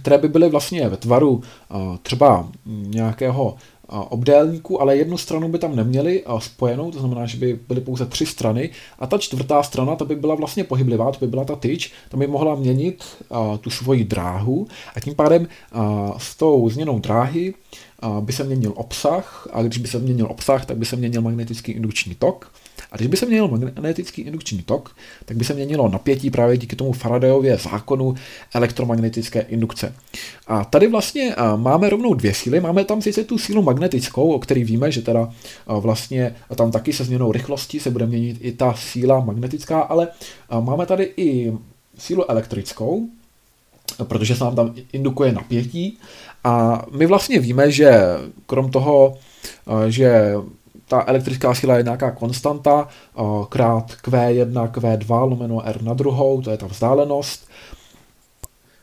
které 0.02 0.18
by 0.18 0.28
byly 0.28 0.50
vlastně 0.50 0.90
ve 0.90 0.98
tvaru 0.98 1.32
uh, 1.32 1.98
třeba 1.98 2.50
nějakého 2.70 3.58
obdélníku, 3.90 4.82
ale 4.82 4.98
jednu 4.98 5.18
stranu 5.18 5.50
by 5.50 5.60
tam 5.60 5.76
neměli 5.76 6.24
spojenou, 6.40 6.92
to 6.92 7.00
znamená, 7.00 7.26
že 7.26 7.38
by 7.38 7.60
byly 7.68 7.82
pouze 7.82 8.06
tři 8.06 8.26
strany. 8.26 8.70
A 9.00 9.08
ta 9.08 9.18
čtvrtá 9.18 9.64
strana, 9.64 9.96
ta 9.96 10.06
by 10.06 10.16
byla 10.16 10.36
vlastně 10.36 10.64
pohyblivá, 10.64 11.12
to 11.12 11.20
by 11.20 11.28
byla 11.28 11.46
ta 11.46 11.56
tyč, 11.56 11.94
ta 12.10 12.18
by 12.18 12.28
mohla 12.28 12.56
měnit 12.56 13.04
uh, 13.30 13.58
tu 13.58 13.70
svoji 13.70 14.04
dráhu. 14.04 14.68
A 14.96 15.00
tím 15.00 15.16
pádem 15.16 15.48
uh, 15.76 16.18
s 16.18 16.36
tou 16.36 16.70
změnou 16.70 17.00
dráhy 17.00 17.54
uh, 18.04 18.22
by 18.22 18.34
se 18.34 18.44
měnil 18.44 18.74
obsah. 18.76 19.48
A 19.54 19.64
když 19.64 19.78
by 19.78 19.88
se 19.88 20.00
měnil 20.00 20.28
obsah, 20.30 20.66
tak 20.66 20.78
by 20.78 20.86
se 20.86 20.96
měnil 20.96 21.22
magnetický 21.22 21.72
indukční 21.72 22.16
tok 22.16 22.52
a 22.92 22.98
když 22.98 23.08
by 23.08 23.18
se 23.18 23.26
měnil 23.26 23.48
magnetický 23.48 24.22
indukční 24.22 24.62
tok, 24.62 24.96
tak 25.26 25.38
by 25.38 25.46
se 25.46 25.54
měnilo 25.54 25.90
napětí 25.90 26.30
právě 26.30 26.58
díky 26.58 26.76
tomu 26.76 26.92
Faradayově 26.92 27.58
zákonu 27.58 28.16
elektromagnetické 28.54 29.40
indukce. 29.40 29.96
A 30.48 30.66
tady 30.66 30.88
vlastně 30.88 31.36
máme 31.56 31.90
rovnou 31.90 32.14
dvě 32.14 32.34
síly. 32.34 32.60
Máme 32.60 32.86
tam 32.86 33.02
sice 33.02 33.24
tu 33.24 33.38
sílu 33.38 33.62
magnetickou, 33.62 34.32
o 34.32 34.40
který 34.40 34.64
víme, 34.64 34.92
že 34.92 35.02
teda 35.02 35.30
vlastně 35.68 36.36
tam 36.56 36.72
taky 36.72 36.94
se 36.94 37.04
změnou 37.04 37.32
rychlosti 37.32 37.80
se 37.80 37.90
bude 37.90 38.06
měnit 38.06 38.38
i 38.42 38.52
ta 38.52 38.74
síla 38.74 39.20
magnetická, 39.20 39.80
ale 39.80 40.08
máme 40.60 40.86
tady 40.86 41.14
i 41.18 41.54
sílu 41.98 42.32
elektrickou, 42.32 43.08
protože 44.04 44.36
se 44.36 44.44
nám 44.44 44.56
tam 44.56 44.76
indukuje 44.94 45.32
napětí 45.32 45.98
a 46.44 46.86
my 46.92 47.06
vlastně 47.06 47.40
víme, 47.40 47.72
že 47.72 48.02
krom 48.46 48.72
toho, 48.72 49.18
že 49.88 50.34
ta 50.88 51.04
elektrická 51.08 51.54
síla 51.54 51.78
je 51.78 51.84
nějaká 51.84 52.12
konstanta, 52.12 52.88
krát 53.50 53.92
Q1, 53.92 54.72
Q2 54.72 55.30
lomeno 55.30 55.68
R 55.68 55.82
na 55.82 55.94
druhou, 55.94 56.42
to 56.42 56.52
je 56.52 56.58
ta 56.58 56.68
vzdálenost. 56.68 57.48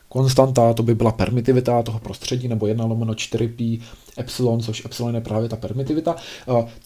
Konstanta, 0.08 0.72
to 0.72 0.82
by 0.82 0.94
byla 0.94 1.12
permitivita 1.12 1.82
toho 1.82 1.98
prostředí, 1.98 2.48
nebo 2.48 2.66
1 2.66 2.84
lomeno 2.84 3.12
4pi 3.12 3.80
epsilon, 4.18 4.60
což 4.60 4.84
epsilon 4.84 5.14
je 5.14 5.20
právě 5.20 5.48
ta 5.48 5.56
permitivita, 5.56 6.16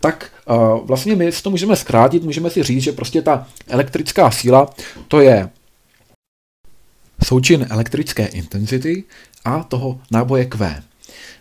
tak 0.00 0.30
vlastně 0.84 1.16
my 1.16 1.32
si 1.32 1.42
to 1.42 1.50
můžeme 1.50 1.76
zkrátit, 1.76 2.24
můžeme 2.24 2.50
si 2.50 2.62
říct, 2.62 2.82
že 2.82 2.92
prostě 2.92 3.22
ta 3.22 3.46
elektrická 3.68 4.30
síla, 4.30 4.70
to 5.08 5.20
je 5.20 5.50
součin 7.24 7.66
elektrické 7.70 8.26
intenzity 8.26 9.04
a 9.44 9.62
toho 9.62 10.00
náboje 10.10 10.44
Q. 10.44 10.82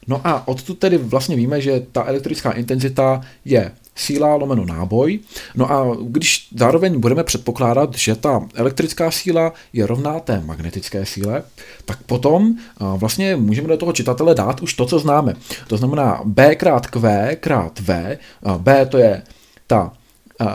No 0.07 0.21
a 0.23 0.47
odtud 0.47 0.79
tedy 0.79 0.97
vlastně 0.97 1.35
víme, 1.35 1.61
že 1.61 1.85
ta 1.91 2.03
elektrická 2.03 2.51
intenzita 2.51 3.21
je 3.45 3.71
síla 3.95 4.35
lomeno 4.35 4.65
náboj. 4.65 5.19
No 5.55 5.71
a 5.71 5.97
když 6.03 6.47
zároveň 6.55 6.99
budeme 6.99 7.23
předpokládat, 7.23 7.95
že 7.95 8.15
ta 8.15 8.47
elektrická 8.55 9.11
síla 9.11 9.53
je 9.73 9.87
rovná 9.87 10.19
té 10.19 10.41
magnetické 10.45 11.05
síle, 11.05 11.43
tak 11.85 12.03
potom 12.03 12.55
vlastně 12.97 13.35
můžeme 13.35 13.67
do 13.67 13.77
toho 13.77 13.93
čitatele 13.93 14.35
dát 14.35 14.61
už 14.61 14.73
to, 14.73 14.85
co 14.85 14.99
známe. 14.99 15.33
To 15.67 15.77
znamená 15.77 16.21
B 16.25 16.55
krát 16.55 16.87
Q 16.87 17.01
krát 17.39 17.79
V. 17.79 18.17
B 18.57 18.85
to 18.85 18.97
je 18.97 19.23
ta 19.67 19.93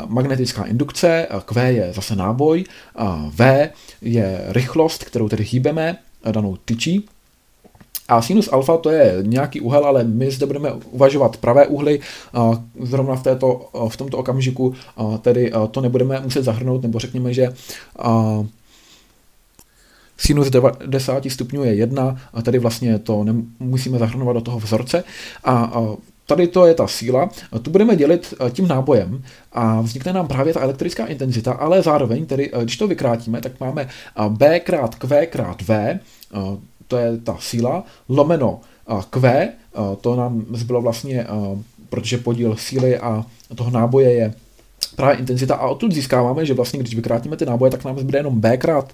magnetická 0.06 0.64
indukce, 0.64 1.26
Q 1.44 1.73
je 1.73 1.92
zase 1.92 2.16
náboj, 2.16 2.64
V 3.30 3.71
je 4.02 4.44
rychlost, 4.49 5.04
kterou 5.04 5.28
tedy 5.28 5.44
hýbeme 5.44 5.97
danou 6.30 6.56
tyčí, 6.64 7.09
a 8.12 8.23
sinus 8.23 8.49
alfa 8.52 8.76
to 8.76 8.90
je 8.90 9.19
nějaký 9.23 9.61
úhel, 9.61 9.85
ale 9.85 10.04
my 10.04 10.31
zde 10.31 10.47
budeme 10.47 10.73
uvažovat 10.73 11.37
pravé 11.37 11.66
úhly, 11.66 12.00
zrovna 12.81 13.16
v, 13.16 13.23
této, 13.23 13.69
v 13.88 13.97
tomto 13.97 14.19
okamžiku 14.19 14.75
tedy 15.23 15.52
to 15.71 15.81
nebudeme 15.81 16.21
muset 16.21 16.42
zahrnout, 16.42 16.83
nebo 16.83 16.99
řekněme, 16.99 17.35
že 17.35 17.52
sinus 20.16 20.50
90 20.50 21.25
stupňů 21.28 21.64
je 21.64 21.75
1, 21.75 22.16
a 22.33 22.42
tedy 22.42 22.59
vlastně 22.59 22.99
to 22.99 23.25
nemusíme 23.25 23.99
zahrnovat 23.99 24.37
do 24.37 24.40
toho 24.40 24.59
vzorce. 24.59 25.04
A 25.45 25.73
tady 26.26 26.47
to 26.47 26.66
je 26.66 26.75
ta 26.75 26.87
síla, 26.87 27.31
tu 27.62 27.71
budeme 27.71 27.97
dělit 27.97 28.35
tím 28.50 28.69
nábojem. 28.69 29.23
A 29.52 29.81
vznikne 29.81 30.12
nám 30.12 30.28
právě 30.28 30.54
ta 30.54 30.61
elektrická 30.61 31.07
intenzita, 31.07 31.52
ale 31.52 31.83
zároveň, 31.83 32.26
tedy 32.26 32.50
když 32.62 32.76
to 32.76 32.87
vykrátíme, 32.88 33.40
tak 33.40 33.61
máme 33.61 33.88
B 34.28 34.61
krát 34.61 34.95
Q 34.95 35.26
krát 35.26 35.62
V, 35.62 35.99
to 36.89 36.97
je 36.97 37.19
ta 37.19 37.37
síla, 37.41 37.85
lomeno 38.09 38.61
Q, 39.11 39.49
to 40.01 40.17
nám 40.17 40.45
zbylo 40.53 40.81
vlastně, 40.81 41.27
protože 41.89 42.19
podíl 42.19 42.57
síly 42.57 42.99
a 42.99 43.25
toho 43.55 43.71
náboje 43.71 44.12
je 44.12 44.35
právě 44.97 45.17
intenzita 45.17 45.55
a 45.55 45.67
odtud 45.67 45.93
získáváme, 45.93 46.47
že 46.47 46.55
vlastně 46.55 46.81
když 46.81 46.95
vykrátíme 46.95 47.37
ty 47.37 47.47
náboje, 47.47 47.71
tak 47.71 47.85
nám 47.85 47.99
zbyde 47.99 48.19
jenom 48.19 48.41
B 48.41 48.57
krát 48.57 48.93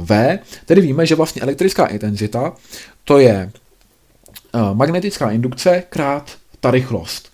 V, 0.00 0.38
tedy 0.66 0.80
víme, 0.80 1.06
že 1.06 1.14
vlastně 1.14 1.42
elektrická 1.42 1.86
intenzita 1.86 2.52
to 3.04 3.18
je 3.18 3.52
magnetická 4.72 5.30
indukce 5.30 5.82
krát 5.88 6.30
ta 6.60 6.70
rychlost. 6.70 7.33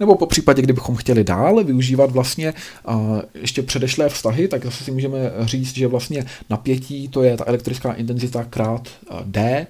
Nebo 0.00 0.14
po 0.14 0.26
případě, 0.26 0.62
kdybychom 0.62 0.96
chtěli 0.96 1.24
dál 1.24 1.64
využívat 1.64 2.10
vlastně 2.10 2.54
uh, 2.88 3.20
ještě 3.34 3.62
předešlé 3.62 4.08
vztahy, 4.08 4.48
tak 4.48 4.64
zase 4.64 4.84
si 4.84 4.90
můžeme 4.90 5.18
říct, 5.40 5.74
že 5.74 5.86
vlastně 5.86 6.24
napětí 6.50 7.08
to 7.08 7.22
je 7.22 7.36
ta 7.36 7.44
elektrická 7.46 7.92
intenzita 7.92 8.44
krát 8.44 8.88
uh, 9.10 9.20
D, 9.24 9.66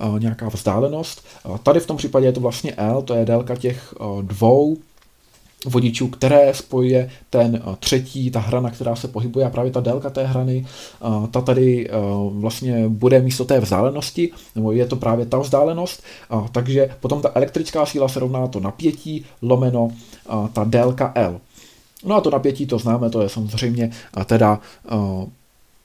uh, 0.00 0.20
nějaká 0.20 0.48
vzdálenost. 0.48 1.26
Tady 1.62 1.80
v 1.80 1.86
tom 1.86 1.96
případě 1.96 2.26
je 2.26 2.32
to 2.32 2.40
vlastně 2.40 2.74
L, 2.76 3.02
to 3.02 3.14
je 3.14 3.24
délka 3.24 3.56
těch 3.56 3.94
dvou 4.22 4.76
vodičů, 5.66 6.08
které 6.08 6.54
spojuje 6.54 7.10
ten 7.30 7.56
eh, 7.56 7.76
třetí, 7.78 8.30
ta 8.30 8.40
hrana, 8.40 8.70
která 8.70 8.96
se 8.96 9.08
pohybuje 9.08 9.46
a 9.46 9.50
právě 9.50 9.72
ta 9.72 9.80
délka 9.80 10.10
té 10.10 10.26
hrany, 10.26 10.66
eh, 10.66 11.28
ta 11.30 11.40
tady 11.40 11.88
eh, 11.88 11.92
vlastně 12.30 12.88
bude 12.88 13.20
místo 13.20 13.44
té 13.44 13.60
vzdálenosti, 13.60 14.30
nebo 14.54 14.72
je 14.72 14.86
to 14.86 14.96
právě 14.96 15.26
ta 15.26 15.38
vzdálenost, 15.38 16.02
takže 16.52 16.90
potom 17.00 17.22
ta 17.22 17.30
elektrická 17.34 17.86
síla 17.86 18.08
se 18.08 18.20
rovná 18.20 18.46
to 18.46 18.60
napětí 18.60 19.24
lomeno 19.42 19.88
ta 20.52 20.64
délka 20.64 21.12
L. 21.14 21.40
No 22.04 22.16
a 22.16 22.20
to 22.20 22.30
napětí, 22.30 22.66
to 22.66 22.78
známe, 22.78 23.10
to 23.10 23.22
je 23.22 23.28
samozřejmě 23.28 23.90
teda 24.26 24.60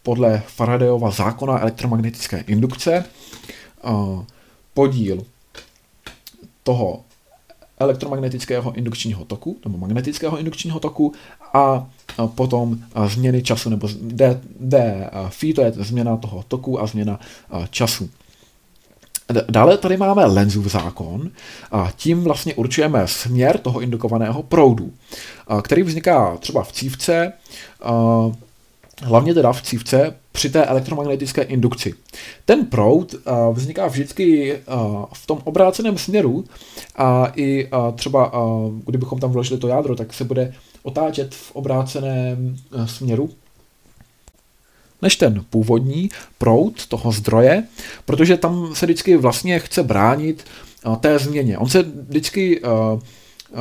podle 0.03 0.43
Faradayova 0.47 1.11
zákona 1.11 1.59
elektromagnetické 1.59 2.43
indukce 2.47 3.05
podíl 4.73 5.23
toho 6.63 7.03
elektromagnetického 7.79 8.73
indukčního 8.73 9.25
toku, 9.25 9.57
nebo 9.65 9.77
magnetického 9.77 10.37
indukčního 10.37 10.79
toku 10.79 11.13
a 11.53 11.87
potom 12.35 12.77
změny 13.07 13.43
času, 13.43 13.69
nebo 13.69 13.89
D, 14.01 14.41
D 14.59 15.09
phi, 15.29 15.53
to 15.53 15.61
je 15.61 15.71
změna 15.71 16.17
toho 16.17 16.43
toku 16.47 16.81
a 16.81 16.87
změna 16.87 17.19
času. 17.69 18.09
Dále 19.49 19.77
tady 19.77 19.97
máme 19.97 20.25
Lenzův 20.25 20.65
zákon 20.65 21.31
a 21.71 21.91
tím 21.95 22.23
vlastně 22.23 22.55
určujeme 22.55 23.07
směr 23.07 23.57
toho 23.57 23.79
indukovaného 23.79 24.43
proudu, 24.43 24.91
který 25.61 25.83
vzniká 25.83 26.37
třeba 26.37 26.63
v 26.63 26.71
cívce, 26.71 27.33
hlavně 29.03 29.33
teda 29.33 29.53
v 29.53 29.61
cívce 29.61 30.15
při 30.37 30.49
té 30.49 30.65
elektromagnetické 30.65 31.41
indukci. 31.41 31.93
Ten 32.45 32.65
proud 32.65 33.13
uh, 33.13 33.55
vzniká 33.55 33.87
vždycky 33.87 34.53
uh, 34.53 35.05
v 35.13 35.27
tom 35.27 35.39
obráceném 35.43 35.97
směru 35.97 36.45
a 36.95 37.31
i 37.35 37.65
uh, 37.65 37.95
třeba, 37.95 38.31
kdybychom 38.85 39.19
tam 39.19 39.31
vložili 39.31 39.59
to 39.59 39.67
jádro, 39.67 39.95
tak 39.95 40.13
se 40.13 40.23
bude 40.23 40.53
otáčet 40.83 41.35
v 41.35 41.51
obráceném 41.55 42.57
směru 42.85 43.29
než 45.01 45.15
ten 45.15 45.45
původní 45.49 46.09
proud 46.37 46.87
toho 46.87 47.11
zdroje, 47.11 47.63
protože 48.05 48.37
tam 48.37 48.75
se 48.75 48.85
vždycky 48.85 49.17
vlastně 49.17 49.59
chce 49.59 49.83
bránit 49.83 50.45
té 50.99 51.19
změně. 51.19 51.57
On 51.57 51.69
se 51.69 51.83
vždycky 51.83 52.61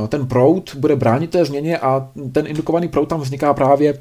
ten 0.09 0.27
proud 0.27 0.75
bude 0.75 0.97
bránit 0.97 1.31
té 1.31 1.45
změně 1.45 1.79
a 1.79 2.09
ten 2.33 2.47
indukovaný 2.47 2.89
proud 2.89 3.09
tam 3.09 3.21
vzniká 3.21 3.55
právě 3.55 3.99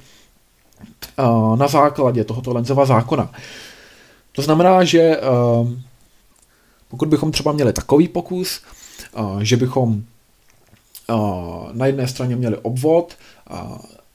na 1.56 1.68
základě 1.68 2.24
tohoto 2.24 2.54
Lenzova 2.54 2.86
zákona. 2.86 3.32
To 4.32 4.42
znamená, 4.42 4.84
že 4.84 5.20
pokud 6.90 7.08
bychom 7.10 7.32
třeba 7.32 7.52
měli 7.52 7.74
takový 7.74 8.08
pokus, 8.08 8.62
že 9.42 9.58
bychom 9.58 10.04
na 11.72 11.86
jedné 11.86 12.08
straně 12.08 12.36
měli 12.36 12.58
obvod, 12.58 13.14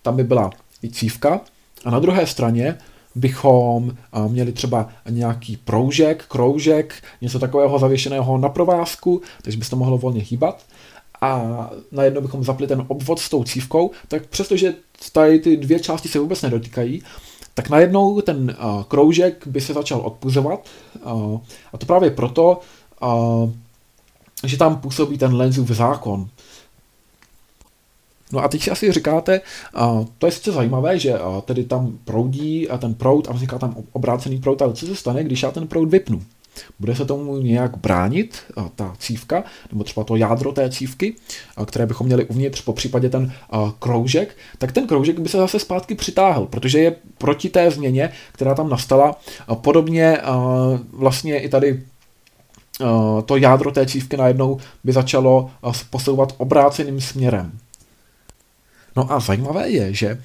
tam 0.03 0.17
by 0.17 0.25
byla 0.25 0.51
i 0.85 0.91
cívka, 0.91 1.41
a 1.85 1.91
na 1.91 1.99
druhé 1.99 2.27
straně 2.27 2.79
bychom 3.15 3.97
měli 4.29 4.53
třeba 4.53 4.89
nějaký 5.09 5.57
proužek, 5.57 6.25
kroužek, 6.29 6.95
něco 7.21 7.39
takového 7.39 7.79
zavěšeného 7.79 8.39
na 8.39 8.49
provázku, 8.49 9.23
takže 9.43 9.59
by 9.59 9.65
se 9.65 9.71
to 9.71 9.77
mohlo 9.77 9.99
volně 9.99 10.23
hýbat. 10.31 10.65
A 11.21 11.71
najednou 11.93 12.21
bychom 12.21 12.45
zapli 12.45 12.67
ten 12.67 12.85
obvod 12.89 13.19
s 13.19 13.29
tou 13.29 13.45
cívkou, 13.45 13.91
tak 14.09 14.27
přestože 14.27 14.75
tady 15.13 15.39
ty 15.39 15.57
dvě 15.57 15.81
části 15.81 16.09
se 16.09 16.19
vůbec 16.19 16.43
nedotýkají, 16.43 17.03
tak 17.55 17.69
najednou 17.69 18.21
ten 18.21 18.57
uh, 18.63 18.83
kroužek 18.83 19.47
by 19.47 19.61
se 19.61 19.73
začal 19.73 20.01
odpuzovat. 20.01 20.69
Uh, 21.05 21.41
a 21.73 21.79
to 21.79 21.87
právě 21.87 22.11
proto, 22.11 22.61
uh, 23.03 23.51
že 24.45 24.57
tam 24.57 24.81
působí 24.81 25.19
ten 25.19 25.35
Lenzův 25.35 25.69
zákon. 25.69 26.29
No 28.33 28.45
a 28.45 28.49
teď 28.49 28.63
si 28.63 28.71
asi 28.71 28.93
říkáte, 28.93 29.41
uh, 29.81 30.05
to 30.19 30.27
je 30.27 30.33
sice 30.33 30.53
zajímavé, 30.53 30.99
že 30.99 31.21
uh, 31.21 31.41
tedy 31.41 31.65
tam 31.65 31.99
proudí 32.05 32.69
a 32.69 32.79
ten 32.79 32.95
proud 32.95 33.29
a 33.29 33.33
vzniká 33.33 33.59
tam 33.59 33.77
obrácený 33.93 34.39
proud, 34.39 34.63
ale 34.63 34.75
co 34.75 34.87
se 34.87 34.97
stane, 34.97 35.25
když 35.25 35.43
já 35.43 35.51
ten 35.51 35.69
proud 35.69 35.89
vypnu? 35.89 36.23
Bude 36.81 36.97
se 36.97 37.05
tomu 37.05 37.39
nějak 37.39 37.77
bránit 37.77 38.39
uh, 38.57 38.69
ta 38.77 38.95
cívka, 38.99 39.45
nebo 39.73 39.85
třeba 39.85 40.05
to 40.05 40.17
jádro 40.17 40.53
té 40.53 40.71
cívky, 40.71 41.15
uh, 41.59 41.65
které 41.65 41.87
bychom 41.87 42.07
měli 42.07 42.25
uvnitř, 42.25 42.61
po 42.61 42.73
případě 42.73 43.09
ten 43.09 43.33
uh, 43.53 43.71
kroužek, 43.79 44.37
tak 44.59 44.73
ten 44.73 44.87
kroužek 44.87 45.19
by 45.19 45.29
se 45.29 45.37
zase 45.37 45.59
zpátky 45.59 45.95
přitáhl, 45.95 46.47
protože 46.47 46.79
je 46.79 46.97
proti 47.19 47.49
té 47.49 47.71
změně, 47.71 48.13
která 48.33 48.55
tam 48.55 48.71
nastala. 48.71 49.17
Podobně 49.55 50.19
vlastně 50.93 51.41
i 51.41 51.49
tady 51.49 51.83
to 53.25 53.37
jádro 53.37 53.71
té 53.71 53.87
cívky 53.87 54.17
najednou 54.17 54.59
by 54.85 54.93
začalo 54.93 55.51
posouvat 55.91 56.35
obráceným 56.37 57.01
směrem. 57.01 57.53
No 58.97 59.13
a 59.13 59.21
zajímavé 59.21 59.71
je, 59.71 59.95
že 59.95 60.23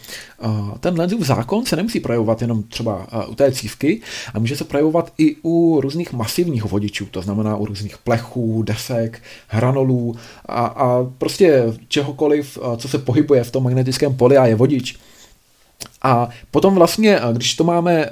ten 0.80 1.00
Lenzův 1.00 1.22
zákon 1.22 1.66
se 1.66 1.76
nemusí 1.76 2.00
projevovat 2.00 2.42
jenom 2.42 2.64
třeba 2.64 3.08
u 3.28 3.36
té 3.36 3.52
cívky, 3.52 4.02
a 4.34 4.40
může 4.40 4.56
se 4.56 4.64
projevovat 4.64 5.14
i 5.18 5.36
u 5.44 5.82
různých 5.82 6.14
masivních 6.14 6.64
vodičů, 6.64 7.06
to 7.06 7.22
znamená 7.22 7.56
u 7.56 7.66
různých 7.66 7.98
plechů, 7.98 8.64
desek, 8.64 9.22
hranolů 9.48 10.16
a, 10.46 10.66
a 10.66 11.04
prostě 11.18 11.64
čehokoliv, 11.88 12.58
co 12.78 12.88
se 12.88 12.98
pohybuje 12.98 13.44
v 13.44 13.52
tom 13.52 13.64
magnetickém 13.64 14.16
poli 14.16 14.38
a 14.38 14.46
je 14.46 14.56
vodič. 14.56 14.98
A 16.02 16.30
potom 16.52 16.76
vlastně, 16.76 17.20
když 17.34 17.56
to 17.56 17.64
máme 17.64 18.10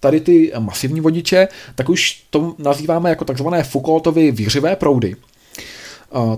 tady 0.00 0.20
ty 0.20 0.52
masivní 0.58 1.00
vodiče, 1.00 1.48
tak 1.74 1.88
už 1.88 2.22
to 2.30 2.54
nazýváme 2.58 3.10
jako 3.10 3.24
takzvané 3.24 3.62
Foucaultovy 3.62 4.30
výřivé 4.32 4.76
proudy. 4.76 5.16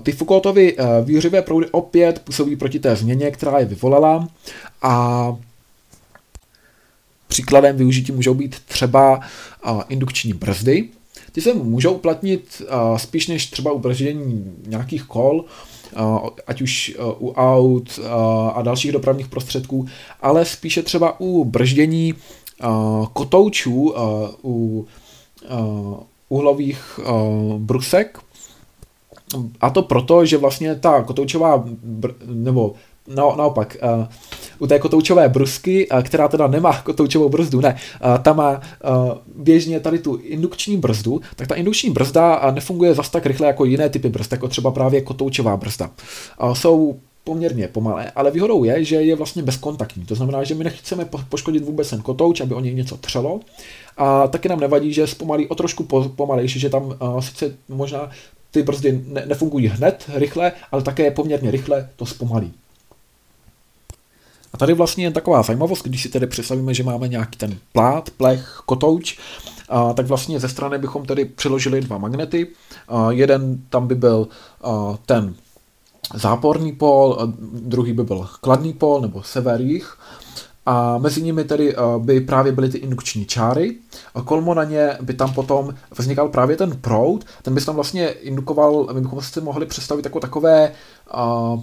Ty 0.03 0.11
Foucaultovy 0.11 0.75
eh, 0.77 0.83
výřivé 1.03 1.41
proudy 1.41 1.67
opět 1.71 2.19
působí 2.19 2.55
proti 2.55 2.79
té 2.79 2.95
změně, 2.95 3.31
která 3.31 3.59
je 3.59 3.65
vyvolala 3.65 4.27
a 4.81 5.35
příkladem 7.27 7.77
využití 7.77 8.11
můžou 8.11 8.33
být 8.33 8.55
třeba 8.65 9.19
indukční 9.89 10.33
brzdy. 10.33 10.89
Ty 11.31 11.41
se 11.41 11.53
můžou 11.53 11.93
uplatnit 11.93 12.61
spíš 12.97 13.27
než 13.27 13.45
třeba 13.45 13.71
u 13.71 13.79
brždění 13.79 14.53
nějakých 14.67 15.03
kol, 15.03 15.45
ať 16.47 16.61
už 16.61 16.97
u 17.19 17.31
aut 17.31 17.99
a 18.53 18.61
dalších 18.61 18.91
dopravních 18.91 19.27
prostředků, 19.27 19.87
ale 20.21 20.45
spíše 20.45 20.83
třeba 20.83 21.19
u 21.19 21.45
brždění 21.45 22.13
kotoučů 23.13 23.93
u 24.43 24.87
uhlových 26.29 26.99
brusek, 27.57 28.19
a 29.61 29.69
to 29.69 29.81
proto, 29.81 30.25
že 30.25 30.37
vlastně 30.37 30.75
ta 30.75 31.03
kotoučová, 31.03 31.65
br- 31.99 32.15
nebo 32.25 32.73
no, 33.07 33.35
naopak, 33.37 33.77
uh, 33.99 34.05
u 34.59 34.67
té 34.67 34.79
kotoučové 34.79 35.29
brusky, 35.29 35.89
uh, 35.89 36.01
která 36.01 36.27
teda 36.27 36.47
nemá 36.47 36.81
kotoučovou 36.83 37.29
brzdu, 37.29 37.61
ne, 37.61 37.73
uh, 37.73 38.17
ta 38.17 38.33
má 38.33 38.51
uh, 38.51 38.61
běžně 39.35 39.79
tady 39.79 39.99
tu 39.99 40.15
indukční 40.15 40.77
brzdu, 40.77 41.21
tak 41.35 41.47
ta 41.47 41.55
indukční 41.55 41.89
brzda 41.89 42.47
uh, 42.47 42.55
nefunguje 42.55 42.93
zas 42.93 43.09
tak 43.09 43.25
rychle 43.25 43.47
jako 43.47 43.65
jiné 43.65 43.89
typy 43.89 44.09
brzd, 44.09 44.31
jako 44.31 44.47
třeba 44.47 44.71
právě 44.71 45.01
kotoučová 45.01 45.57
brzda. 45.57 45.89
Uh, 46.43 46.53
jsou 46.53 46.99
poměrně 47.23 47.67
pomalé, 47.67 48.11
ale 48.15 48.31
výhodou 48.31 48.63
je, 48.63 48.83
že 48.83 48.95
je 48.95 49.15
vlastně 49.15 49.43
bezkontaktní. 49.43 50.05
To 50.05 50.15
znamená, 50.15 50.43
že 50.43 50.55
my 50.55 50.63
nechceme 50.63 51.05
poškodit 51.29 51.63
vůbec 51.63 51.89
ten 51.89 52.01
kotouč, 52.01 52.41
aby 52.41 52.55
o 52.55 52.59
něj 52.59 52.73
něco 52.73 52.97
třelo. 52.97 53.39
A 53.97 54.27
taky 54.27 54.49
nám 54.49 54.59
nevadí, 54.59 54.93
že 54.93 55.07
zpomalí 55.07 55.47
o 55.47 55.55
trošku 55.55 55.83
pomalejší, 56.15 56.59
že 56.59 56.69
tam 56.69 56.83
uh, 56.83 57.19
sice 57.19 57.55
možná 57.69 58.09
ty 58.53 58.63
brzdy 58.63 59.03
ne, 59.07 59.25
nefungují 59.25 59.67
hned, 59.67 60.09
rychle, 60.13 60.51
ale 60.71 60.81
také 60.81 61.11
poměrně 61.11 61.51
rychle 61.51 61.89
to 61.95 62.05
zpomalí. 62.05 62.53
A 64.53 64.57
tady 64.57 64.73
vlastně 64.73 65.05
je 65.05 65.11
taková 65.11 65.43
zajímavost, 65.43 65.83
když 65.83 66.01
si 66.01 66.09
tedy 66.09 66.27
představíme, 66.27 66.73
že 66.73 66.83
máme 66.83 67.07
nějaký 67.07 67.37
ten 67.37 67.57
plát, 67.71 68.09
plech, 68.09 68.61
kotouč, 68.65 69.17
a, 69.69 69.93
tak 69.93 70.05
vlastně 70.05 70.39
ze 70.39 70.49
strany 70.49 70.77
bychom 70.77 71.05
tedy 71.05 71.25
přiložili 71.25 71.81
dva 71.81 71.97
magnety. 71.97 72.47
A, 72.87 73.11
jeden 73.11 73.61
tam 73.69 73.87
by 73.87 73.95
byl 73.95 74.27
a, 74.61 74.97
ten 75.05 75.35
záporný 76.13 76.71
pól, 76.71 77.17
a 77.19 77.33
druhý 77.53 77.93
by 77.93 78.03
byl 78.03 78.27
kladný 78.41 78.73
pól 78.73 79.01
nebo 79.01 79.23
sever-jih 79.23 79.97
a 80.65 80.97
mezi 80.97 81.21
nimi 81.21 81.43
tedy 81.43 81.75
eh, 81.75 81.77
by 81.97 82.21
právě 82.21 82.51
byly 82.51 82.69
ty 82.69 82.77
indukční 82.77 83.25
čáry. 83.25 83.75
Kolmo 84.25 84.53
na 84.53 84.63
ně 84.63 84.97
by 85.01 85.13
tam 85.13 85.33
potom 85.33 85.73
vznikal 85.97 86.29
právě 86.29 86.57
ten 86.57 86.77
proud, 86.81 87.25
ten 87.41 87.53
by 87.53 87.59
se 87.59 87.65
tam 87.65 87.75
vlastně 87.75 88.09
indukoval, 88.09 88.87
my 88.93 89.01
bychom 89.01 89.21
si 89.21 89.41
mohli 89.41 89.65
představit 89.65 90.05
jako 90.05 90.19
takové 90.19 90.71
uh, 91.13 91.59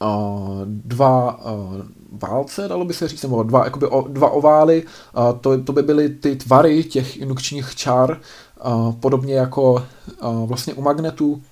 uh, 0.00 0.62
dva 0.66 1.44
uh, 1.44 1.82
válce, 2.12 2.68
dalo 2.68 2.84
by 2.84 2.94
se 2.94 3.08
říct, 3.08 3.22
nebo 3.22 3.42
dva, 3.42 3.64
jakoby 3.64 3.86
o, 3.86 4.08
dva 4.08 4.30
ovály, 4.30 4.82
uh, 4.82 5.38
to, 5.40 5.62
to 5.62 5.72
by 5.72 5.82
byly 5.82 6.08
ty 6.08 6.36
tvary 6.36 6.84
těch 6.84 7.16
indukčních 7.16 7.74
čár, 7.74 8.20
uh, 8.64 8.94
podobně 8.94 9.34
jako 9.34 9.72
uh, 9.72 10.48
vlastně 10.48 10.74
u 10.74 10.82
magnetů, 10.82 11.42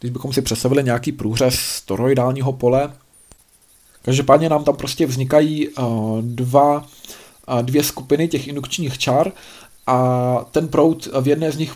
když 0.00 0.12
bychom 0.12 0.32
si 0.32 0.42
představili 0.42 0.84
nějaký 0.84 1.12
průřez 1.12 1.82
toroidálního 1.86 2.52
pole, 2.52 2.92
Každopádně 4.02 4.48
nám 4.48 4.64
tam 4.64 4.76
prostě 4.76 5.06
vznikají 5.06 5.68
uh, 5.68 5.84
dva, 6.20 6.76
uh, 7.48 7.62
dvě 7.62 7.82
skupiny 7.82 8.28
těch 8.28 8.48
indukčních 8.48 8.98
čar 8.98 9.32
a 9.86 10.46
ten 10.50 10.68
proud 10.68 11.08
v 11.20 11.28
jedné 11.28 11.52
z 11.52 11.58
nich 11.58 11.74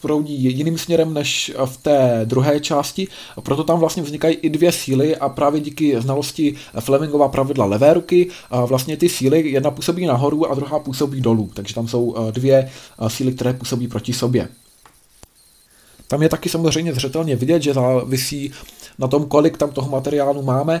proudí 0.00 0.44
jiným 0.44 0.78
směrem 0.78 1.14
než 1.14 1.52
v 1.64 1.76
té 1.76 2.20
druhé 2.24 2.60
části, 2.60 3.08
proto 3.42 3.64
tam 3.64 3.78
vlastně 3.78 4.02
vznikají 4.02 4.34
i 4.34 4.50
dvě 4.50 4.72
síly 4.72 5.16
a 5.16 5.28
právě 5.28 5.60
díky 5.60 6.00
znalosti 6.00 6.54
Flemingova 6.80 7.28
pravidla 7.28 7.64
levé 7.64 7.94
ruky 7.94 8.28
vlastně 8.66 8.96
ty 8.96 9.08
síly, 9.08 9.50
jedna 9.50 9.70
působí 9.70 10.06
nahoru 10.06 10.50
a 10.50 10.54
druhá 10.54 10.78
působí 10.78 11.20
dolů, 11.20 11.50
takže 11.54 11.74
tam 11.74 11.88
jsou 11.88 12.30
dvě 12.30 12.70
síly, 13.08 13.32
které 13.32 13.52
působí 13.52 13.88
proti 13.88 14.12
sobě. 14.12 14.48
Tam 16.08 16.22
je 16.22 16.28
taky 16.28 16.48
samozřejmě 16.48 16.94
zřetelně 16.94 17.36
vidět, 17.36 17.62
že 17.62 17.74
závisí 17.74 18.52
na 18.98 19.08
tom, 19.08 19.24
kolik 19.24 19.56
tam 19.56 19.70
toho 19.70 19.90
materiálu 19.90 20.42
máme. 20.42 20.80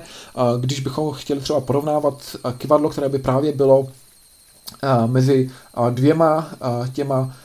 Když 0.60 0.80
bychom 0.80 1.12
chtěli 1.12 1.40
třeba 1.40 1.60
porovnávat 1.60 2.36
kivadlo, 2.58 2.88
které 2.88 3.08
by 3.08 3.18
právě 3.18 3.52
bylo 3.52 3.88
mezi 5.06 5.50
dvěma 5.90 6.50
těma 6.92 7.36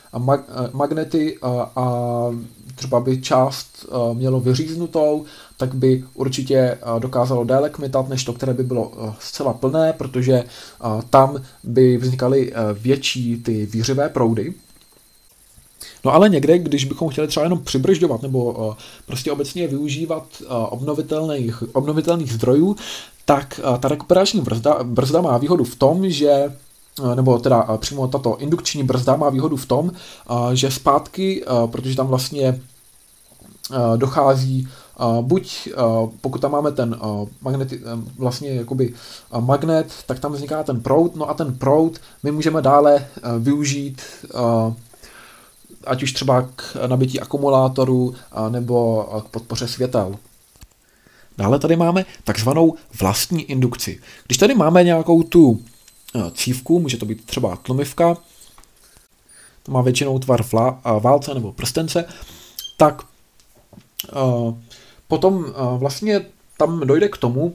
magnety 0.73 1.37
a 1.75 2.29
třeba 2.75 2.99
by 2.99 3.21
část 3.21 3.85
mělo 4.13 4.39
vyříznutou, 4.39 5.25
tak 5.57 5.75
by 5.75 6.03
určitě 6.13 6.77
dokázalo 6.99 7.43
déle 7.43 7.69
kmitat, 7.69 8.09
než 8.09 8.23
to, 8.23 8.33
které 8.33 8.53
by 8.53 8.63
bylo 8.63 8.91
zcela 9.19 9.53
plné, 9.53 9.93
protože 9.93 10.43
tam 11.09 11.41
by 11.63 11.97
vznikaly 11.97 12.53
větší 12.73 13.43
ty 13.43 13.65
výřivé 13.65 14.09
proudy. 14.09 14.53
No 16.05 16.13
ale 16.13 16.29
někde, 16.29 16.59
když 16.59 16.85
bychom 16.85 17.09
chtěli 17.09 17.27
třeba 17.27 17.43
jenom 17.43 17.59
přibržďovat 17.59 18.21
nebo 18.21 18.43
uh, 18.43 18.73
prostě 19.05 19.31
obecně 19.31 19.67
využívat 19.67 20.23
uh, 20.41 20.47
obnovitelných, 20.49 21.63
obnovitelných 21.75 22.33
zdrojů, 22.33 22.75
tak 23.25 23.59
uh, 23.63 23.77
ta 23.77 23.87
rekuperační 23.87 24.41
brzda, 24.41 24.79
brzda 24.83 25.21
má 25.21 25.37
výhodu 25.37 25.63
v 25.63 25.75
tom, 25.75 26.09
že 26.09 26.53
nebo 27.15 27.39
teda 27.39 27.77
přímo 27.77 28.07
tato 28.07 28.37
indukční 28.37 28.83
brzda 28.83 29.15
má 29.15 29.29
výhodu 29.29 29.57
v 29.57 29.65
tom, 29.65 29.91
že 30.53 30.71
zpátky, 30.71 31.45
protože 31.71 31.95
tam 31.95 32.07
vlastně 32.07 32.61
dochází 33.95 34.67
buď 35.21 35.69
pokud 36.21 36.41
tam 36.41 36.51
máme 36.51 36.71
ten 36.71 36.99
magnet, 37.41 37.73
vlastně 38.17 38.49
jakoby 38.49 38.93
magnet, 39.39 39.87
tak 40.05 40.19
tam 40.19 40.33
vzniká 40.33 40.63
ten 40.63 40.81
proud, 40.81 41.15
no 41.15 41.29
a 41.29 41.33
ten 41.33 41.55
proud 41.55 41.99
my 42.23 42.31
můžeme 42.31 42.61
dále 42.61 43.07
využít 43.39 44.01
ať 45.85 46.03
už 46.03 46.13
třeba 46.13 46.49
k 46.55 46.77
nabití 46.87 47.19
akumulátoru 47.19 48.15
nebo 48.49 49.03
k 49.25 49.29
podpoře 49.29 49.67
světel. 49.67 50.15
Dále 51.37 51.59
tady 51.59 51.75
máme 51.75 52.05
takzvanou 52.23 52.75
vlastní 52.99 53.43
indukci. 53.43 54.01
Když 54.25 54.37
tady 54.37 54.55
máme 54.55 54.83
nějakou 54.83 55.23
tu 55.23 55.61
cívku, 56.33 56.79
může 56.79 56.97
to 56.97 57.05
být 57.05 57.25
třeba 57.25 57.55
tlumivka, 57.55 58.17
to 59.63 59.71
má 59.71 59.81
většinou 59.81 60.19
tvar 60.19 60.43
válce 60.99 61.33
nebo 61.33 61.51
prstence, 61.51 62.05
tak 62.77 63.01
potom 65.07 65.45
vlastně 65.77 66.25
tam 66.57 66.79
dojde 66.79 67.09
k 67.09 67.17
tomu, 67.17 67.53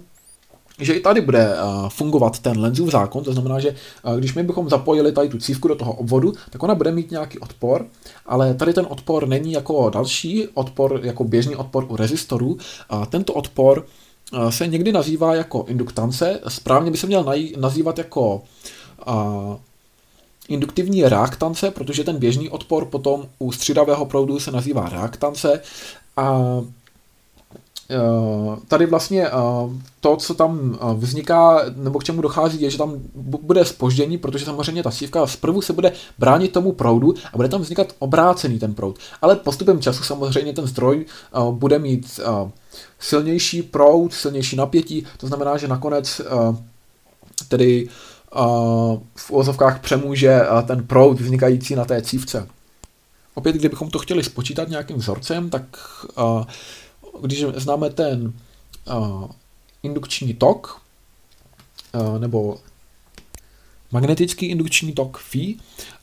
že 0.78 0.94
i 0.94 1.00
tady 1.00 1.20
bude 1.20 1.56
fungovat 1.88 2.38
ten 2.38 2.60
Lenzův 2.60 2.90
zákon, 2.90 3.24
to 3.24 3.32
znamená, 3.32 3.60
že 3.60 3.74
když 4.18 4.34
my 4.34 4.42
bychom 4.42 4.68
zapojili 4.68 5.12
tady 5.12 5.28
tu 5.28 5.38
cívku 5.38 5.68
do 5.68 5.74
toho 5.74 5.92
obvodu, 5.92 6.32
tak 6.50 6.62
ona 6.62 6.74
bude 6.74 6.92
mít 6.92 7.10
nějaký 7.10 7.38
odpor, 7.38 7.86
ale 8.26 8.54
tady 8.54 8.74
ten 8.74 8.86
odpor 8.88 9.28
není 9.28 9.52
jako 9.52 9.90
další 9.90 10.48
odpor, 10.54 11.00
jako 11.02 11.24
běžný 11.24 11.56
odpor 11.56 11.86
u 11.88 11.96
rezistorů. 11.96 12.58
Tento 13.10 13.34
odpor 13.34 13.86
se 14.50 14.66
někdy 14.66 14.92
nazývá 14.92 15.34
jako 15.34 15.64
induktance, 15.68 16.40
správně 16.48 16.90
by 16.90 16.96
se 16.96 17.06
měl 17.06 17.34
nazývat 17.56 17.98
jako 17.98 18.42
induktivní 20.48 21.02
reaktance, 21.02 21.70
protože 21.70 22.04
ten 22.04 22.16
běžný 22.18 22.48
odpor 22.48 22.84
potom 22.84 23.26
u 23.38 23.52
střídavého 23.52 24.06
proudu 24.06 24.40
se 24.40 24.50
nazývá 24.50 24.88
reaktance 24.88 25.60
a 26.16 26.42
Eh, 26.60 26.64
tady 28.68 28.86
vlastně 28.86 29.26
eh, 29.26 29.30
to, 30.00 30.16
co 30.16 30.34
tam 30.34 30.78
eh, 30.80 30.94
vzniká, 30.94 31.60
nebo 31.76 31.98
k 31.98 32.04
čemu 32.04 32.22
dochází, 32.22 32.60
je, 32.60 32.70
že 32.70 32.78
tam 32.78 32.94
bude 33.42 33.64
spoždění, 33.64 34.18
protože 34.18 34.44
samozřejmě 34.44 34.82
ta 34.82 34.90
sívka 34.90 35.26
zprvu 35.26 35.62
se 35.62 35.72
bude 35.72 35.92
bránit 36.18 36.52
tomu 36.52 36.72
proudu 36.72 37.14
a 37.32 37.36
bude 37.36 37.48
tam 37.48 37.60
vznikat 37.60 37.92
obrácený 37.98 38.58
ten 38.58 38.74
proud. 38.74 38.98
Ale 39.22 39.36
postupem 39.36 39.80
času 39.80 40.04
samozřejmě 40.04 40.52
ten 40.52 40.66
zdroj 40.66 41.06
bude 41.50 41.78
mít 41.78 42.20
silnější 42.98 43.62
proud, 43.62 44.14
silnější 44.14 44.56
napětí, 44.56 45.06
to 45.16 45.26
znamená, 45.26 45.56
že 45.56 45.68
nakonec 45.68 46.20
tedy 47.48 47.88
v 49.16 49.30
uvozovkách 49.30 49.80
přemůže 49.80 50.40
ten 50.66 50.86
proud 50.86 51.20
vznikající 51.20 51.74
na 51.74 51.84
té 51.84 52.02
cívce. 52.02 52.48
Opět, 53.34 53.56
kdybychom 53.56 53.90
to 53.90 53.98
chtěli 53.98 54.22
spočítat 54.22 54.68
nějakým 54.68 54.96
vzorcem, 54.96 55.50
tak 55.50 55.64
když 57.20 57.44
známe 57.54 57.90
ten 57.90 58.32
uh, 58.96 59.24
indukční 59.82 60.34
tok, 60.34 60.80
uh, 61.94 62.18
nebo 62.18 62.58
magnetický 63.92 64.46
indukční 64.46 64.92
tok 64.92 65.18
phi, 65.18 65.56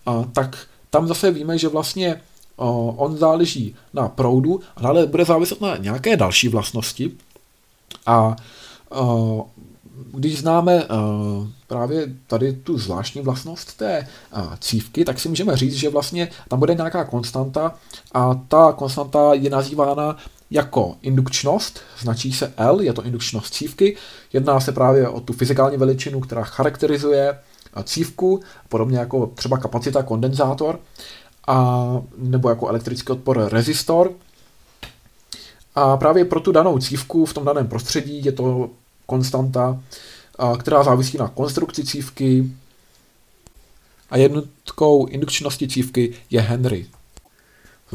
uh, 0.05 0.25
tak 0.25 0.67
tam 0.89 1.07
zase 1.07 1.31
víme, 1.31 1.57
že 1.57 1.67
vlastně 1.67 2.21
uh, 2.57 2.93
on 3.01 3.17
záleží 3.17 3.75
na 3.93 4.07
proudu 4.07 4.59
a 4.75 4.81
dále 4.81 5.07
bude 5.07 5.25
záviset 5.25 5.61
na 5.61 5.77
nějaké 5.77 6.17
další 6.17 6.47
vlastnosti. 6.47 7.11
A 8.05 8.35
uh, 9.01 9.41
když 10.13 10.39
známe 10.39 10.85
uh, 10.85 11.47
právě 11.67 12.07
tady 12.27 12.53
tu 12.53 12.77
zvláštní 12.77 13.21
vlastnost 13.21 13.77
té 13.77 14.07
uh, 14.37 14.55
cívky, 14.59 15.05
tak 15.05 15.19
si 15.19 15.29
můžeme 15.29 15.57
říct, 15.57 15.73
že 15.73 15.89
vlastně 15.89 16.29
tam 16.47 16.59
bude 16.59 16.75
nějaká 16.75 17.05
konstanta 17.05 17.75
a 18.13 18.33
ta 18.33 18.71
konstanta 18.71 19.33
je 19.33 19.49
nazývána 19.49 20.17
jako 20.51 20.95
indukčnost, 21.01 21.79
značí 21.99 22.33
se 22.33 22.53
L, 22.57 22.81
je 22.81 22.93
to 22.93 23.03
indukčnost 23.03 23.53
cívky. 23.53 23.97
Jedná 24.33 24.59
se 24.59 24.71
právě 24.71 25.09
o 25.09 25.19
tu 25.19 25.33
fyzikální 25.33 25.77
veličinu, 25.77 26.19
která 26.19 26.43
charakterizuje 26.43 27.29
eh, 27.29 27.83
cívku, 27.83 28.39
podobně 28.69 28.97
jako 28.97 29.27
třeba 29.35 29.57
kapacita 29.57 30.03
kondenzátor, 30.03 30.79
a, 31.47 31.85
nebo 32.17 32.49
jako 32.49 32.67
elektrický 32.67 33.11
odpor 33.11 33.49
rezistor. 33.51 34.11
A 35.75 35.97
právě 35.97 36.25
pro 36.25 36.39
tu 36.39 36.51
danou 36.51 36.79
cívku 36.79 37.25
v 37.25 37.33
tom 37.33 37.45
daném 37.45 37.67
prostředí 37.67 38.25
je 38.25 38.31
to 38.31 38.69
konstanta, 39.05 39.81
a, 40.39 40.57
která 40.57 40.83
závisí 40.83 41.17
na 41.17 41.27
konstrukci 41.27 41.83
cívky 41.83 42.51
a 44.09 44.17
jednotkou 44.17 45.05
indukčnosti 45.05 45.67
cívky 45.67 46.13
je 46.29 46.41
Henry. 46.41 46.85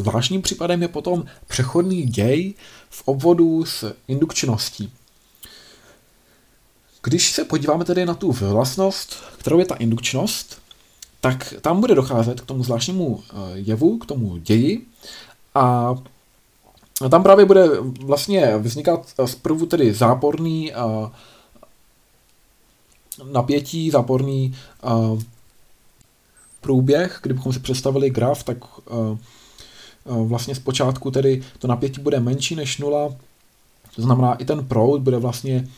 Zvláštním 0.00 0.42
případem 0.42 0.82
je 0.82 0.88
potom 0.88 1.24
přechodný 1.46 2.02
děj 2.02 2.54
v 2.90 3.02
obvodu 3.04 3.64
s 3.64 3.94
indukčností. 4.08 4.92
Když 7.02 7.32
se 7.32 7.44
podíváme 7.44 7.84
tedy 7.84 8.06
na 8.06 8.14
tu 8.14 8.32
vlastnost, 8.32 9.16
kterou 9.38 9.58
je 9.58 9.64
ta 9.64 9.74
indukčnost, 9.74 10.58
tak 11.20 11.54
tam 11.60 11.80
bude 11.80 11.94
docházet 11.94 12.40
k 12.40 12.46
tomu 12.46 12.64
zvláštnímu 12.64 13.22
eh, 13.22 13.34
jevu, 13.54 13.98
k 13.98 14.06
tomu 14.06 14.36
ději 14.36 14.86
a 15.54 15.94
tam 17.10 17.22
právě 17.22 17.44
bude 17.44 17.68
vlastně 18.04 18.56
vznikat 18.56 19.14
zprvu 19.24 19.66
tedy 19.66 19.94
záporný 19.94 20.72
eh, 20.72 20.76
napětí, 23.32 23.90
záporný 23.90 24.56
eh, 24.84 24.88
průběh, 26.60 27.18
kdybychom 27.22 27.52
si 27.52 27.60
představili 27.60 28.10
graf, 28.10 28.42
tak 28.42 28.56
vlastně 30.04 30.54
zpočátku 30.54 31.10
tedy 31.10 31.42
to 31.58 31.68
napětí 31.68 32.00
bude 32.00 32.20
menší 32.20 32.56
než 32.56 32.78
nula, 32.78 33.14
to 33.96 34.02
znamená 34.02 34.34
i 34.34 34.44
ten 34.44 34.64
proud 34.64 35.00
bude 35.00 35.18
vlastně 35.18 35.68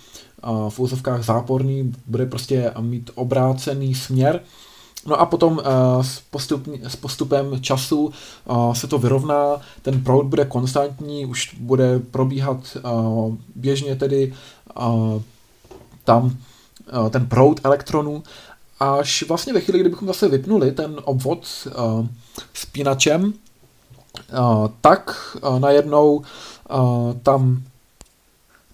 v 0.68 0.78
úzovkách 0.78 1.24
záporný, 1.24 1.94
bude 2.06 2.26
prostě 2.26 2.72
mít 2.80 3.10
obrácený 3.14 3.94
směr, 3.94 4.40
No 5.06 5.20
a 5.20 5.26
potom 5.26 5.62
s, 6.00 6.20
postup, 6.30 6.68
s 6.82 6.96
postupem 6.96 7.58
času 7.60 8.12
se 8.72 8.86
to 8.86 8.98
vyrovná, 8.98 9.56
ten 9.82 10.04
proud 10.04 10.26
bude 10.26 10.44
konstantní, 10.44 11.26
už 11.26 11.56
bude 11.60 11.98
probíhat 11.98 12.76
běžně 13.54 13.96
tedy 13.96 14.34
tam 16.04 16.36
ten 17.10 17.26
proud 17.26 17.60
elektronů, 17.64 18.22
až 18.80 19.22
vlastně 19.28 19.52
ve 19.52 19.60
chvíli, 19.60 19.80
kdybychom 19.80 20.08
zase 20.08 20.28
vypnuli 20.28 20.72
ten 20.72 20.96
obvod 21.04 21.68
spínačem, 22.54 23.32
tak 24.80 25.36
najednou 25.58 26.24
tam 27.22 27.62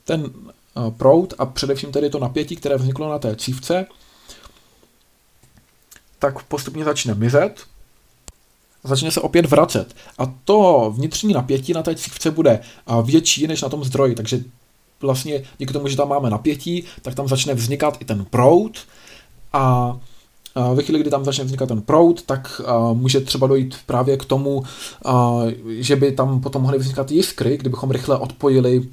ten 0.05 0.31
proud 0.97 1.35
a 1.39 1.47
především 1.47 1.93
tedy 1.93 2.11
to 2.11 2.19
napětí, 2.19 2.57
které 2.57 2.77
vzniklo 2.77 3.11
na 3.11 3.19
té 3.19 3.37
cívce, 3.37 3.87
tak 6.19 6.43
postupně 6.43 6.85
začne 6.85 7.15
mizet, 7.15 7.61
začne 8.85 9.11
se 9.11 9.21
opět 9.21 9.47
vracet. 9.47 9.97
A 10.19 10.35
to 10.45 10.91
vnitřní 10.97 11.33
napětí 11.33 11.73
na 11.73 11.83
té 11.83 11.95
cívce 11.95 12.31
bude 12.31 12.61
větší 13.03 13.47
než 13.47 13.63
na 13.63 13.69
tom 13.69 13.85
zdroji, 13.85 14.15
takže 14.15 14.41
vlastně 15.01 15.43
díky 15.59 15.73
tomu, 15.73 15.89
že 15.89 15.97
tam 15.97 16.09
máme 16.09 16.31
napětí, 16.31 16.85
tak 17.03 17.15
tam 17.15 17.29
začne 17.29 17.55
vznikat 17.55 17.97
i 18.01 18.05
ten 18.05 18.25
proud 18.25 18.79
a 19.53 19.97
ve 20.75 20.83
chvíli, 20.83 21.01
kdy 21.01 21.11
tam 21.11 21.25
začne 21.25 21.45
vznikat 21.45 21.67
ten 21.67 21.83
proud, 21.83 22.23
tak 22.23 22.61
může 22.93 23.21
třeba 23.21 23.47
dojít 23.47 23.77
právě 23.87 24.17
k 24.17 24.25
tomu, 24.25 24.63
že 25.67 25.97
by 25.97 26.13
tam 26.13 26.41
potom 26.41 26.63
mohly 26.63 26.79
vznikat 26.79 27.11
jiskry, 27.11 27.57
kdybychom 27.57 27.91
rychle 27.91 28.19
odpojili 28.19 28.89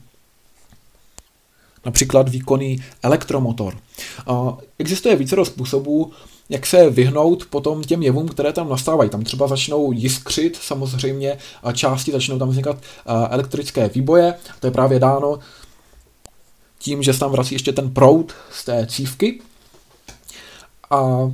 například 1.86 2.30
výkonný 2.30 2.84
elektromotor. 3.04 3.78
Existuje 4.80 5.16
více 5.16 5.46
způsobů, 5.46 6.12
jak 6.50 6.66
se 6.66 6.90
vyhnout 6.90 7.46
potom 7.46 7.84
těm 7.84 8.04
jevům, 8.04 8.28
které 8.28 8.54
tam 8.54 8.70
nastávají. 8.70 9.10
Tam 9.10 9.24
třeba 9.24 9.48
začnou 9.48 9.92
jiskřit, 9.92 10.58
samozřejmě 10.62 11.38
části 11.74 12.12
začnou 12.12 12.40
tam 12.40 12.50
vznikat 12.50 12.78
elektrické 13.30 13.90
výboje. 13.90 14.34
To 14.60 14.68
je 14.68 14.72
právě 14.72 15.00
dáno 15.00 15.40
tím, 16.80 17.04
že 17.04 17.14
se 17.14 17.20
tam 17.20 17.32
vrací 17.32 17.56
ještě 17.56 17.72
ten 17.74 17.90
proud 17.90 18.34
z 18.52 18.66
té 18.66 18.88
cívky. 18.90 19.42
A 20.92 21.32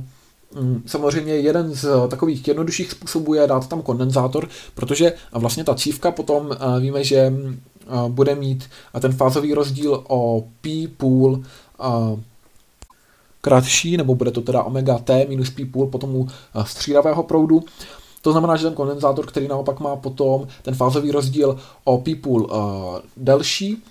samozřejmě 0.86 1.34
jeden 1.34 1.74
z 1.74 2.08
takových 2.08 2.48
jednodušších 2.48 2.90
způsobů 2.90 3.34
je 3.34 3.46
dát 3.46 3.68
tam 3.68 3.82
kondenzátor, 3.82 4.48
protože 4.74 5.12
vlastně 5.32 5.64
ta 5.64 5.74
cívka 5.74 6.10
potom 6.10 6.52
eh, 6.52 6.80
víme, 6.80 7.04
že 7.04 7.30
mm, 7.30 7.60
eh, 7.80 8.08
bude 8.08 8.34
mít 8.34 8.70
ten 9.00 9.12
fázový 9.12 9.54
rozdíl 9.54 10.04
o 10.08 10.44
pi 10.60 10.88
půl 10.96 11.42
eh, 11.80 12.20
kratší, 13.40 13.96
nebo 13.96 14.14
bude 14.14 14.30
to 14.30 14.40
teda 14.40 14.62
omega 14.62 14.98
t 14.98 15.26
minus 15.28 15.50
pi 15.50 15.64
půl 15.64 15.86
potom 15.86 16.16
u 16.16 16.28
střídavého 16.64 17.22
proudu. 17.22 17.64
To 18.22 18.32
znamená, 18.32 18.56
že 18.56 18.64
ten 18.64 18.74
kondenzátor, 18.74 19.26
který 19.26 19.48
naopak 19.48 19.80
má 19.80 19.96
potom 19.96 20.46
ten 20.62 20.74
fázový 20.74 21.10
rozdíl 21.10 21.58
o 21.84 21.98
pi 21.98 22.14
půl 22.14 22.50
delší, 23.16 23.82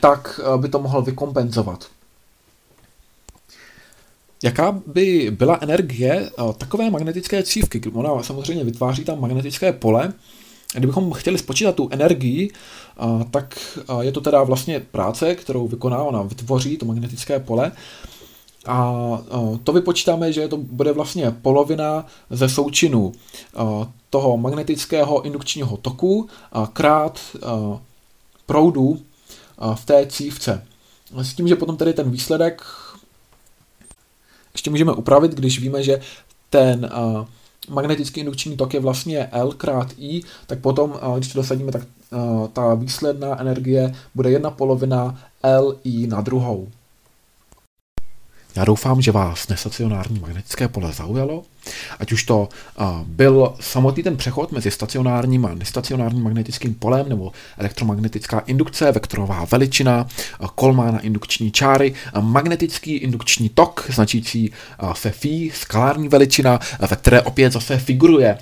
tak 0.00 0.40
by 0.56 0.68
to 0.68 0.78
mohl 0.78 1.02
vykompenzovat. 1.02 1.86
Jaká 4.42 4.80
by 4.86 5.30
byla 5.30 5.58
energie 5.60 6.30
eh, 6.30 6.52
takové 6.58 6.90
magnetické 6.90 7.42
cívky? 7.42 7.82
Ona 7.92 8.22
samozřejmě 8.22 8.64
vytváří 8.64 9.04
tam 9.04 9.20
magnetické 9.20 9.72
pole. 9.72 10.12
Kdybychom 10.74 11.12
chtěli 11.12 11.38
spočítat 11.38 11.74
tu 11.74 11.88
energii, 11.92 12.50
eh, 12.50 13.04
tak 13.30 13.58
eh, 13.78 14.04
je 14.04 14.12
to 14.12 14.20
teda 14.20 14.42
vlastně 14.42 14.80
práce, 14.80 15.34
kterou 15.34 15.68
vykoná, 15.68 16.02
ona 16.02 16.22
vytvoří 16.22 16.76
to 16.76 16.86
magnetické 16.86 17.40
pole. 17.40 17.72
A 18.66 18.94
to 19.64 19.72
vypočítáme, 19.72 20.32
že 20.32 20.48
to 20.48 20.56
bude 20.56 20.92
vlastně 20.92 21.30
polovina 21.30 22.06
ze 22.30 22.48
součinu 22.48 23.12
toho 24.10 24.36
magnetického 24.36 25.22
indukčního 25.22 25.76
toku 25.76 26.28
krát 26.72 27.20
proudu 28.46 28.98
v 29.74 29.84
té 29.84 30.06
cívce. 30.06 30.66
S 31.22 31.34
tím, 31.34 31.48
že 31.48 31.56
potom 31.56 31.76
tedy 31.76 31.92
ten 31.92 32.10
výsledek 32.10 32.62
ještě 34.54 34.70
můžeme 34.70 34.92
upravit, 34.92 35.32
když 35.32 35.60
víme, 35.60 35.82
že 35.82 36.00
ten 36.50 36.90
uh, 36.96 37.24
magnetický 37.68 38.20
indukční 38.20 38.56
tok 38.56 38.74
je 38.74 38.80
vlastně 38.80 39.28
L 39.32 39.52
krát 39.52 39.88
I, 39.98 40.22
tak 40.46 40.58
potom, 40.58 40.94
když 41.16 41.32
to 41.32 41.38
dosadíme, 41.38 41.72
tak 41.72 41.82
ta 42.52 42.74
výsledná 42.74 43.40
energie 43.40 43.94
bude 44.14 44.30
jedna 44.30 44.50
polovina 44.50 45.18
L 45.42 45.76
I 45.84 46.06
na 46.06 46.20
druhou. 46.20 46.68
Já 48.56 48.64
doufám, 48.64 49.02
že 49.02 49.12
vás 49.12 49.48
nestacionární 49.48 50.18
magnetické 50.18 50.68
pole 50.68 50.92
zaujalo, 50.92 51.42
ať 51.98 52.12
už 52.12 52.24
to 52.24 52.48
byl 53.04 53.54
samotný 53.60 54.02
ten 54.02 54.16
přechod 54.16 54.52
mezi 54.52 54.70
stacionárním 54.70 55.46
a 55.46 55.54
nestacionárním 55.54 56.22
magnetickým 56.22 56.74
polem 56.74 57.08
nebo 57.08 57.32
elektromagnetická 57.58 58.38
indukce, 58.38 58.92
vektorová 58.92 59.46
veličina, 59.50 60.06
uh, 60.40 60.46
kolmána 60.54 60.98
indukční 60.98 61.50
čáry, 61.50 61.94
magnetický 62.20 62.96
indukční 62.96 63.48
tok, 63.48 63.86
značící 63.88 64.52
se 64.92 65.10
phi, 65.10 65.50
skalární 65.54 66.08
veličina, 66.08 66.60
ve 66.90 66.96
které 66.96 67.22
opět 67.22 67.52
zase 67.52 67.78
figuruje 67.78 68.38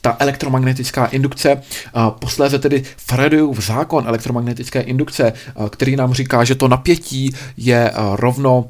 ta 0.00 0.16
elektromagnetická 0.18 1.06
indukce, 1.06 1.62
posléze 2.10 2.58
tedy 2.58 2.82
Faradayův 2.96 3.66
zákon 3.66 4.08
elektromagnetické 4.08 4.80
indukce, 4.80 5.32
který 5.70 5.96
nám 5.96 6.14
říká, 6.14 6.44
že 6.44 6.54
to 6.54 6.68
napětí 6.68 7.34
je 7.56 7.92
rovno 8.12 8.64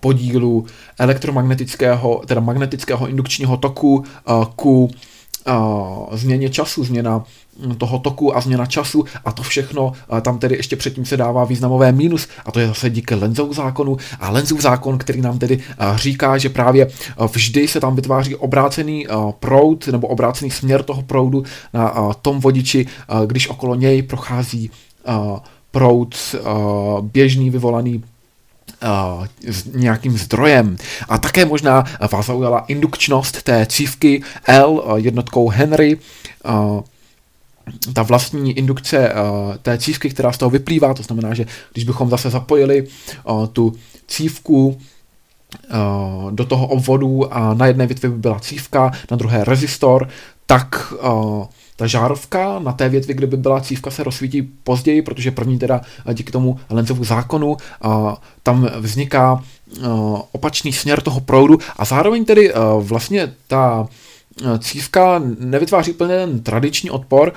podílu 0.00 0.66
elektromagnetického, 0.98 2.22
teda 2.26 2.40
magnetického 2.40 3.08
indukčního 3.08 3.56
toku 3.56 4.04
ku 4.56 4.90
změně 6.12 6.50
času, 6.50 6.84
změna 6.84 7.24
hm, 7.58 7.74
toho 7.74 7.98
toku 7.98 8.36
a 8.36 8.40
změna 8.40 8.66
času. 8.66 9.04
A 9.24 9.32
to 9.32 9.42
všechno, 9.42 9.92
tam 10.22 10.38
tedy 10.38 10.56
ještě 10.56 10.76
předtím 10.76 11.04
se 11.04 11.16
dává 11.16 11.44
významové 11.44 11.92
mínus. 11.92 12.28
A 12.46 12.52
to 12.52 12.60
je 12.60 12.66
zase 12.66 12.90
díky 12.90 13.14
Lenzův 13.14 13.56
zákonu. 13.56 13.96
A 14.20 14.30
Lenzův 14.30 14.60
zákon, 14.60 14.98
který 14.98 15.20
nám 15.20 15.38
tedy 15.38 15.60
říká, 15.94 16.38
že 16.38 16.48
právě 16.48 16.90
vždy 17.32 17.68
se 17.68 17.80
tam 17.80 17.96
vytváří 17.96 18.36
obrácený 18.36 19.06
proud 19.38 19.86
nebo 19.86 20.08
obrácený 20.08 20.50
směr 20.50 20.82
toho 20.82 21.02
proudu 21.02 21.44
na 21.74 22.12
tom 22.22 22.40
vodiči, 22.40 22.86
když 23.26 23.48
okolo 23.48 23.74
něj 23.74 24.02
prochází 24.02 24.70
proud 25.70 26.14
běžný 27.02 27.50
vyvolaný 27.50 28.02
nějakým 29.74 30.18
zdrojem. 30.18 30.76
A 31.08 31.18
také 31.18 31.44
možná 31.44 31.84
vás 32.12 32.26
zaujala 32.26 32.64
indukčnost 32.68 33.42
té 33.42 33.66
cívky 33.66 34.22
L 34.46 34.84
jednotkou 34.96 35.48
Henry. 35.48 35.98
Ta 37.92 38.02
vlastní 38.02 38.58
indukce 38.58 39.12
té 39.62 39.78
cívky, 39.78 40.10
která 40.10 40.32
z 40.32 40.38
toho 40.38 40.50
vyplývá, 40.50 40.94
to 40.94 41.02
znamená, 41.02 41.34
že 41.34 41.46
když 41.72 41.84
bychom 41.84 42.10
zase 42.10 42.30
zapojili 42.30 42.86
tu 43.52 43.74
cívku 44.06 44.80
do 46.30 46.44
toho 46.44 46.66
obvodu 46.66 47.34
a 47.34 47.54
na 47.54 47.66
jedné 47.66 47.86
větvi 47.86 48.08
by 48.08 48.18
byla 48.18 48.40
cívka, 48.40 48.92
na 49.10 49.16
druhé 49.16 49.44
rezistor, 49.44 50.08
tak 50.46 50.92
ta 51.80 51.86
žárovka 51.86 52.58
na 52.58 52.72
té 52.72 52.88
větvi, 52.88 53.14
kde 53.14 53.26
by 53.26 53.36
byla 53.36 53.60
cívka, 53.60 53.90
se 53.90 54.04
rozsvítí 54.04 54.42
později, 54.42 55.02
protože 55.02 55.30
první 55.30 55.58
teda 55.58 55.80
díky 56.12 56.32
tomu 56.32 56.60
Lenzovu 56.70 57.04
zákonu 57.04 57.56
a 57.82 58.16
tam 58.42 58.68
vzniká 58.80 59.42
opačný 60.32 60.72
směr 60.72 61.00
toho 61.00 61.20
proudu 61.20 61.58
a 61.76 61.84
zároveň 61.84 62.24
tedy 62.24 62.52
vlastně 62.78 63.32
ta 63.46 63.86
cívka 64.58 65.22
nevytváří 65.38 65.92
úplně 65.92 66.14
ten 66.14 66.40
tradiční 66.40 66.90
odpor, 66.90 67.32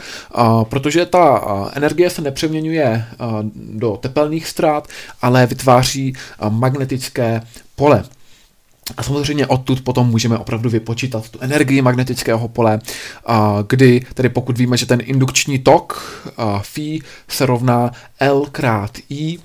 protože 0.69 1.05
ta 1.05 1.41
energie 1.73 2.09
se 2.09 2.21
nepřeměňuje 2.21 3.05
do 3.55 3.97
tepelných 3.97 4.47
ztrát, 4.47 4.87
ale 5.21 5.45
vytváří 5.45 6.13
magnetické 6.49 7.41
pole. 7.75 8.03
A 8.97 9.03
samozřejmě 9.03 9.47
odtud 9.47 9.81
potom 9.81 10.09
můžeme 10.09 10.37
opravdu 10.37 10.69
vypočítat 10.69 11.29
tu 11.29 11.39
energii 11.41 11.81
magnetického 11.81 12.47
pole, 12.47 12.79
kdy 13.67 14.05
tedy 14.13 14.29
pokud 14.29 14.57
víme, 14.57 14.77
že 14.77 14.85
ten 14.85 14.99
indukční 15.03 15.59
tok 15.59 16.13
phi 16.61 16.99
se 17.27 17.45
rovná 17.45 17.91
L 18.19 18.45
krát 18.51 18.91
I, 19.09 19.37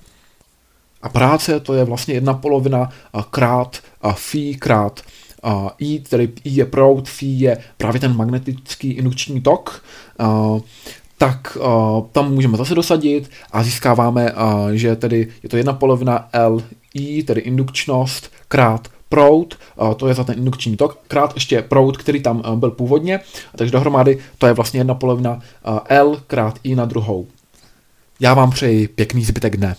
a 1.02 1.08
práce 1.08 1.60
to 1.60 1.74
je 1.74 1.84
vlastně 1.84 2.14
jedna 2.14 2.34
polovina 2.34 2.88
krát 3.30 3.78
phi 4.14 4.54
krát 4.54 5.00
I, 5.78 6.00
tedy 6.00 6.28
I 6.44 6.50
je 6.50 6.66
proud, 6.66 7.08
phi 7.08 7.26
je 7.26 7.58
právě 7.76 8.00
ten 8.00 8.16
magnetický 8.16 8.90
indukční 8.90 9.40
tok, 9.40 9.84
tak 11.18 11.58
tam 12.12 12.32
můžeme 12.32 12.56
zase 12.58 12.74
dosadit 12.74 13.30
a 13.52 13.62
získáváme, 13.62 14.32
že 14.72 14.96
tedy 14.96 15.28
je 15.42 15.48
to 15.48 15.56
jedna 15.56 15.72
polovina 15.72 16.28
L 16.32 16.62
I, 16.94 17.22
tedy 17.22 17.40
indukčnost, 17.40 18.32
krát 18.48 18.88
proud, 19.08 19.58
to 19.96 20.08
je 20.08 20.14
za 20.14 20.24
ten 20.24 20.38
indukční 20.38 20.76
tok, 20.76 20.98
krát 21.08 21.34
ještě 21.34 21.62
proud, 21.62 21.96
který 21.96 22.22
tam 22.22 22.42
byl 22.54 22.70
původně, 22.70 23.20
takže 23.56 23.72
dohromady 23.72 24.18
to 24.38 24.46
je 24.46 24.52
vlastně 24.52 24.80
jedna 24.80 24.94
polovina 24.94 25.40
L 25.88 26.22
krát 26.26 26.58
I 26.62 26.74
na 26.74 26.84
druhou. 26.84 27.26
Já 28.20 28.34
vám 28.34 28.50
přeji 28.50 28.88
pěkný 28.88 29.24
zbytek 29.24 29.56
dne. 29.56 29.76